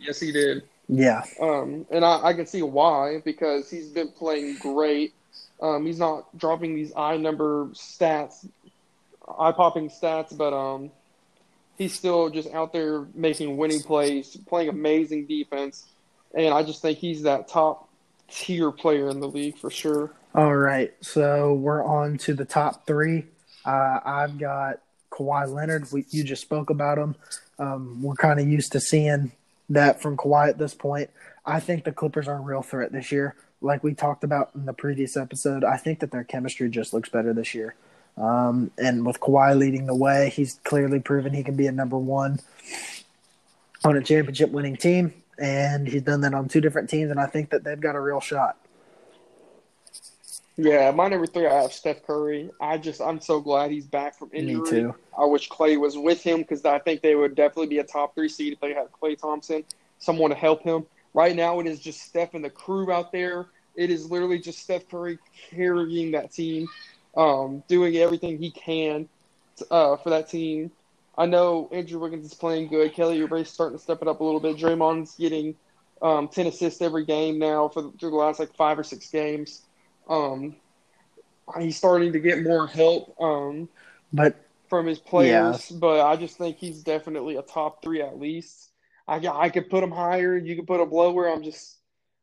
[0.00, 0.62] yes, he did.
[0.88, 1.24] Yeah.
[1.40, 5.14] Um, and I, I can see why because he's been playing great.
[5.60, 8.46] Um, he's not dropping these eye number stats,
[9.38, 10.90] eye popping stats, but um,
[11.78, 15.86] he's still just out there making winning plays, playing amazing defense,
[16.36, 17.88] and I just think he's that top
[18.28, 20.12] tier player in the league for sure.
[20.34, 23.24] All right, so we're on to the top three.
[23.64, 24.80] Uh, I've got
[25.10, 25.90] Kawhi Leonard.
[25.90, 27.16] We, you just spoke about him.
[27.58, 29.32] Um, we're kind of used to seeing
[29.70, 31.10] that from Kawhi at this point.
[31.44, 33.34] I think the Clippers are a real threat this year.
[33.62, 37.08] Like we talked about in the previous episode, I think that their chemistry just looks
[37.08, 37.74] better this year.
[38.18, 41.98] Um, and with Kawhi leading the way, he's clearly proven he can be a number
[41.98, 42.40] one
[43.84, 45.14] on a championship winning team.
[45.38, 48.00] And he's done that on two different teams, and I think that they've got a
[48.00, 48.56] real shot.
[50.58, 52.50] Yeah, my number three, I have Steph Curry.
[52.60, 54.60] I just, I'm so glad he's back from injury.
[54.60, 54.94] Me too.
[55.18, 58.14] I wish Klay was with him because I think they would definitely be a top
[58.14, 59.64] three seed if they had Klay Thompson,
[59.98, 60.86] someone to help him.
[61.12, 63.46] Right now, it is just Steph and the crew out there.
[63.74, 65.18] It is literally just Steph Curry
[65.50, 66.66] carrying that team
[67.16, 69.08] um, doing everything he can
[69.70, 70.70] uh, for that team.
[71.18, 72.92] I know Andrew Wiggins is playing good.
[72.92, 74.56] Kelly Oubre's starting to step it up a little bit.
[74.56, 75.54] Draymond's getting
[76.02, 79.08] um, ten assists every game now for the, through the last like five or six
[79.10, 79.62] games.
[80.08, 80.56] Um,
[81.58, 83.68] he's starting to get more help, um,
[84.12, 84.36] but
[84.68, 85.70] from his players.
[85.70, 85.78] Yeah.
[85.78, 88.70] But I just think he's definitely a top three at least.
[89.08, 90.36] I I could put him higher.
[90.36, 91.28] You could put him lower.
[91.28, 91.76] I'm just,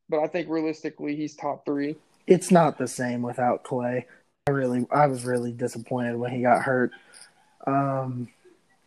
[0.10, 1.96] but I think realistically he's top three.
[2.28, 4.06] It's not the same without Klay.
[4.48, 6.92] I really, I was really disappointed when he got hurt.
[7.66, 8.28] Um,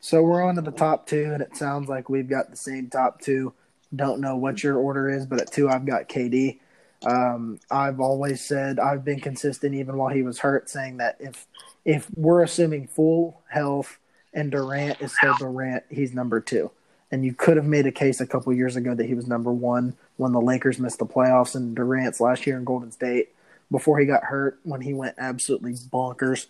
[0.00, 2.88] so we're on to the top two, and it sounds like we've got the same
[2.88, 3.52] top two.
[3.94, 6.58] Don't know what your order is, but at two, I've got KD.
[7.04, 11.46] Um, I've always said I've been consistent even while he was hurt, saying that if
[11.84, 13.98] if we're assuming full health
[14.32, 16.70] and Durant is still Durant, he's number two.
[17.10, 19.52] And you could have made a case a couple years ago that he was number
[19.52, 23.28] one when the Lakers missed the playoffs and Durant's last year in Golden State
[23.70, 26.46] before he got hurt when he went absolutely bonkers.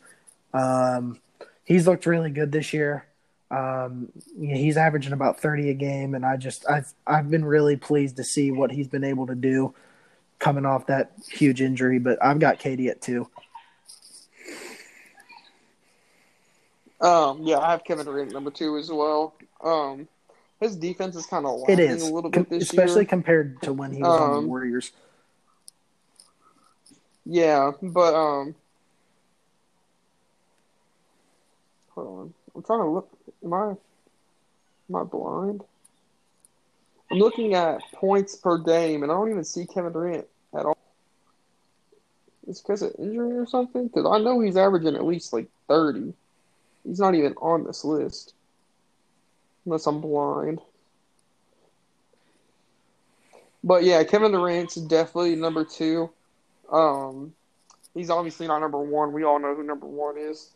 [0.55, 1.21] Um,
[1.65, 3.07] he's looked really good this year.
[3.51, 8.17] Um, he's averaging about 30 a game, and I just I've I've been really pleased
[8.17, 9.75] to see what he's been able to do
[10.39, 11.99] coming off that huge injury.
[11.99, 13.29] But I've got KD at two.
[17.01, 19.35] Um, yeah, I have Kevin Durant number two as well.
[19.63, 20.09] Um,
[20.61, 23.05] his defense is kind of it is a little bit this especially year.
[23.07, 24.93] compared to when he was um, on the um, Warriors.
[27.27, 28.55] Yeah, but um,
[31.97, 32.35] Hold on.
[32.55, 33.16] I'm trying to look.
[33.47, 33.77] Am I?
[34.89, 35.63] Am I blind?
[37.13, 40.77] I'm looking at points per game, and I don't even see Kevin Durant at all.
[42.49, 43.87] Is because of injury or something?
[43.87, 46.13] Because I know he's averaging at least like 30.
[46.85, 48.35] He's not even on this list.
[49.65, 50.61] Unless I'm blind.
[53.63, 56.11] But yeah, Kevin Durant's definitely number two.
[56.71, 57.33] Um,
[57.95, 59.13] he's obviously not number one.
[59.13, 60.51] We all know who number one is.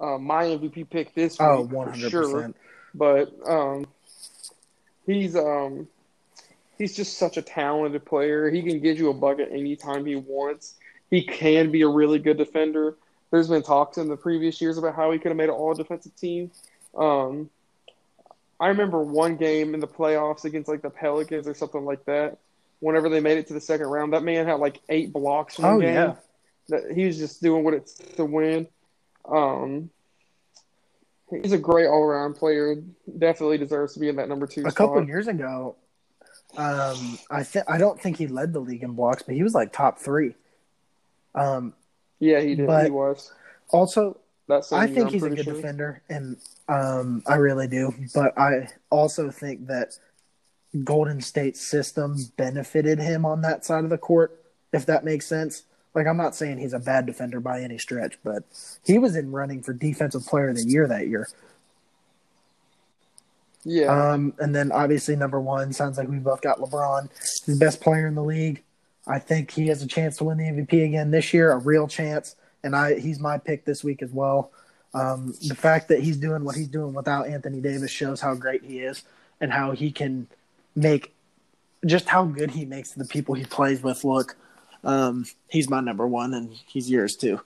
[0.00, 2.10] Uh, my MVP pick this week, Oh, for 100%.
[2.10, 2.52] sure.
[2.94, 3.86] But um,
[5.06, 5.88] he's um,
[6.78, 8.50] he's just such a talented player.
[8.50, 10.74] He can get you a bucket anytime he wants.
[11.10, 12.96] He can be a really good defender.
[13.30, 15.74] There's been talks in the previous years about how he could have made an all
[15.74, 16.50] defensive team.
[16.96, 17.50] Um,
[18.60, 22.38] I remember one game in the playoffs against like the Pelicans or something like that.
[22.80, 25.62] Whenever they made it to the second round, that man had like eight blocks in
[25.62, 25.94] the Oh, game.
[25.94, 26.14] yeah.
[26.68, 28.66] That he was just doing what it's to win.
[29.28, 29.90] Um,
[31.30, 32.76] he's a great all around player.
[33.18, 34.74] Definitely deserves to be in that number two A spot.
[34.74, 35.76] couple of years ago,
[36.56, 39.54] um, I th- I don't think he led the league in blocks, but he was
[39.54, 40.34] like top three.
[41.34, 41.74] Um,
[42.20, 42.68] Yeah, he did.
[42.68, 43.32] He was.
[43.70, 46.36] also, That's I think he's a good defender, and
[46.68, 47.92] um, I really do.
[48.14, 49.98] But I also think that
[50.84, 55.64] Golden State's system benefited him on that side of the court, if that makes sense.
[55.94, 58.42] Like, I'm not saying he's a bad defender by any stretch, but
[58.84, 61.28] he was in running for Defensive Player of the Year that year.
[63.64, 67.56] Yeah, Um, and then obviously number one sounds like we both got LeBron, He's the
[67.56, 68.62] best player in the league.
[69.06, 71.88] I think he has a chance to win the MVP again this year, a real
[71.88, 72.36] chance.
[72.62, 74.50] And I he's my pick this week as well.
[74.94, 78.64] Um, the fact that he's doing what he's doing without Anthony Davis shows how great
[78.64, 79.02] he is
[79.40, 80.28] and how he can
[80.74, 81.12] make
[81.84, 84.36] just how good he makes the people he plays with look.
[84.84, 87.40] Um, he's my number one, and he's yours too.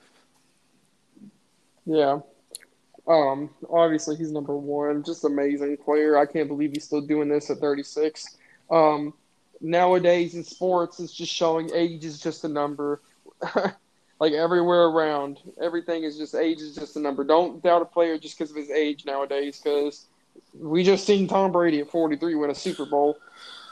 [1.87, 2.21] yeah.
[3.07, 5.03] Um, obviously he's number one.
[5.03, 6.19] Just amazing player.
[6.19, 8.37] I can't believe he's still doing this at 36.
[8.71, 9.15] Um,
[9.63, 13.01] nowadays in sports, it's just showing age is just a number.
[14.21, 17.25] like everywhere around, everything is just age is just a number.
[17.25, 19.59] Don't doubt a player just because of his age nowadays.
[19.63, 20.05] Because
[20.55, 23.19] we just seen Tom Brady at 43 win a Super Bowl.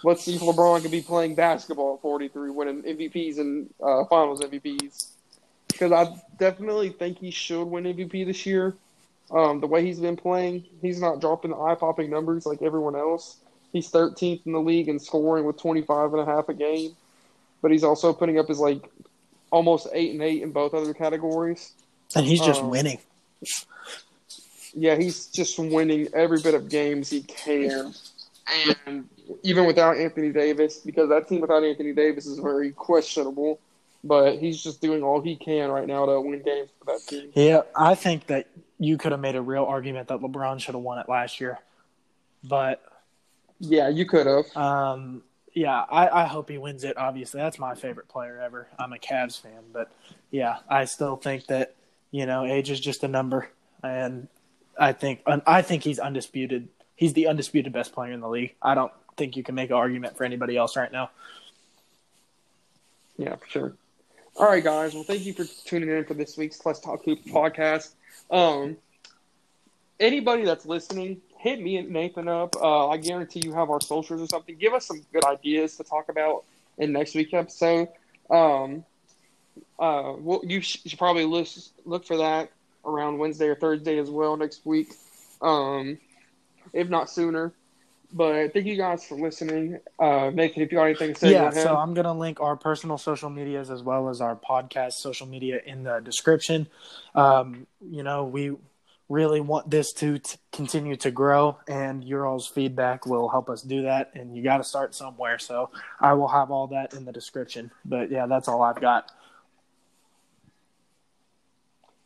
[0.05, 4.40] Let's see if LeBron can be playing basketball at 43, winning MVPs and uh, Finals
[4.40, 5.09] MVPs.
[5.68, 8.74] Because I definitely think he should win MVP this year.
[9.30, 12.94] Um, the way he's been playing, he's not dropping the eye popping numbers like everyone
[12.94, 13.38] else.
[13.72, 16.97] He's 13th in the league in scoring with 25 and a half a game,
[17.61, 18.88] but he's also putting up his like
[19.51, 21.72] almost eight and eight in both other categories.
[22.14, 22.99] And he's just Um, winning.
[24.74, 27.94] Yeah, he's just winning every bit of games he can,
[28.86, 29.09] and
[29.43, 33.61] even without Anthony Davis, because that team without Anthony Davis is very questionable.
[34.05, 37.31] But he's just doing all he can right now to win games for that team.
[37.35, 38.47] Yeah, I think that
[38.79, 41.59] you could have made a real argument that LeBron should have won it last year.
[42.45, 42.85] But
[43.59, 44.57] Yeah, you could have.
[44.57, 45.22] um,
[45.55, 46.97] yeah, I, I hope he wins it.
[46.99, 48.68] Obviously, that's my favorite player ever.
[48.79, 49.91] I'm a Cavs fan, but
[50.31, 51.74] yeah, I still think that
[52.12, 53.49] you know age is just a number,
[53.83, 54.29] and
[54.79, 56.68] I think I think he's undisputed.
[56.95, 58.55] He's the undisputed best player in the league.
[58.62, 61.10] I don't think you can make an argument for anybody else right now.
[63.18, 63.72] Yeah, for sure.
[64.36, 64.92] All right, guys.
[64.92, 67.94] Well, thank you for tuning in for this week's Let's Talk Hoop podcast.
[68.30, 68.76] Um,
[69.98, 72.54] anybody that's listening, hit me and Nathan up.
[72.56, 74.56] Uh, I guarantee you have our socials or something.
[74.56, 76.44] Give us some good ideas to talk about
[76.76, 77.88] in next week's episode.
[78.28, 78.84] Um,
[79.78, 81.46] uh, well, you sh- should probably look
[81.84, 82.50] look for that
[82.84, 84.92] around Wednesday or Thursday as well next week,
[85.40, 85.98] um,
[86.72, 87.52] if not sooner.
[88.12, 89.78] But thank you guys for listening.
[89.98, 92.98] Uh, Nathan, if you got anything to say, yeah, so I'm gonna link our personal
[92.98, 96.68] social medias as well as our podcast social media in the description.
[97.14, 98.57] Um, you know, we
[99.09, 103.62] really want this to t- continue to grow, and your all's feedback will help us
[103.62, 104.12] do that.
[104.14, 107.70] And you got to start somewhere, so I will have all that in the description.
[107.84, 109.11] But yeah, that's all I've got.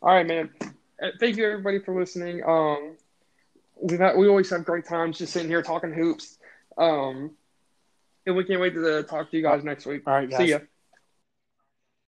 [0.03, 0.51] All right, man.
[0.63, 2.43] Uh, Thank you everybody for listening.
[2.45, 2.97] Um,
[3.89, 6.39] had, we always have great times just sitting here talking hoops.
[6.77, 7.33] Um,
[8.27, 10.03] and we can't wait to talk to you guys next week.
[10.07, 10.39] All right, guys.
[10.39, 10.59] See ya.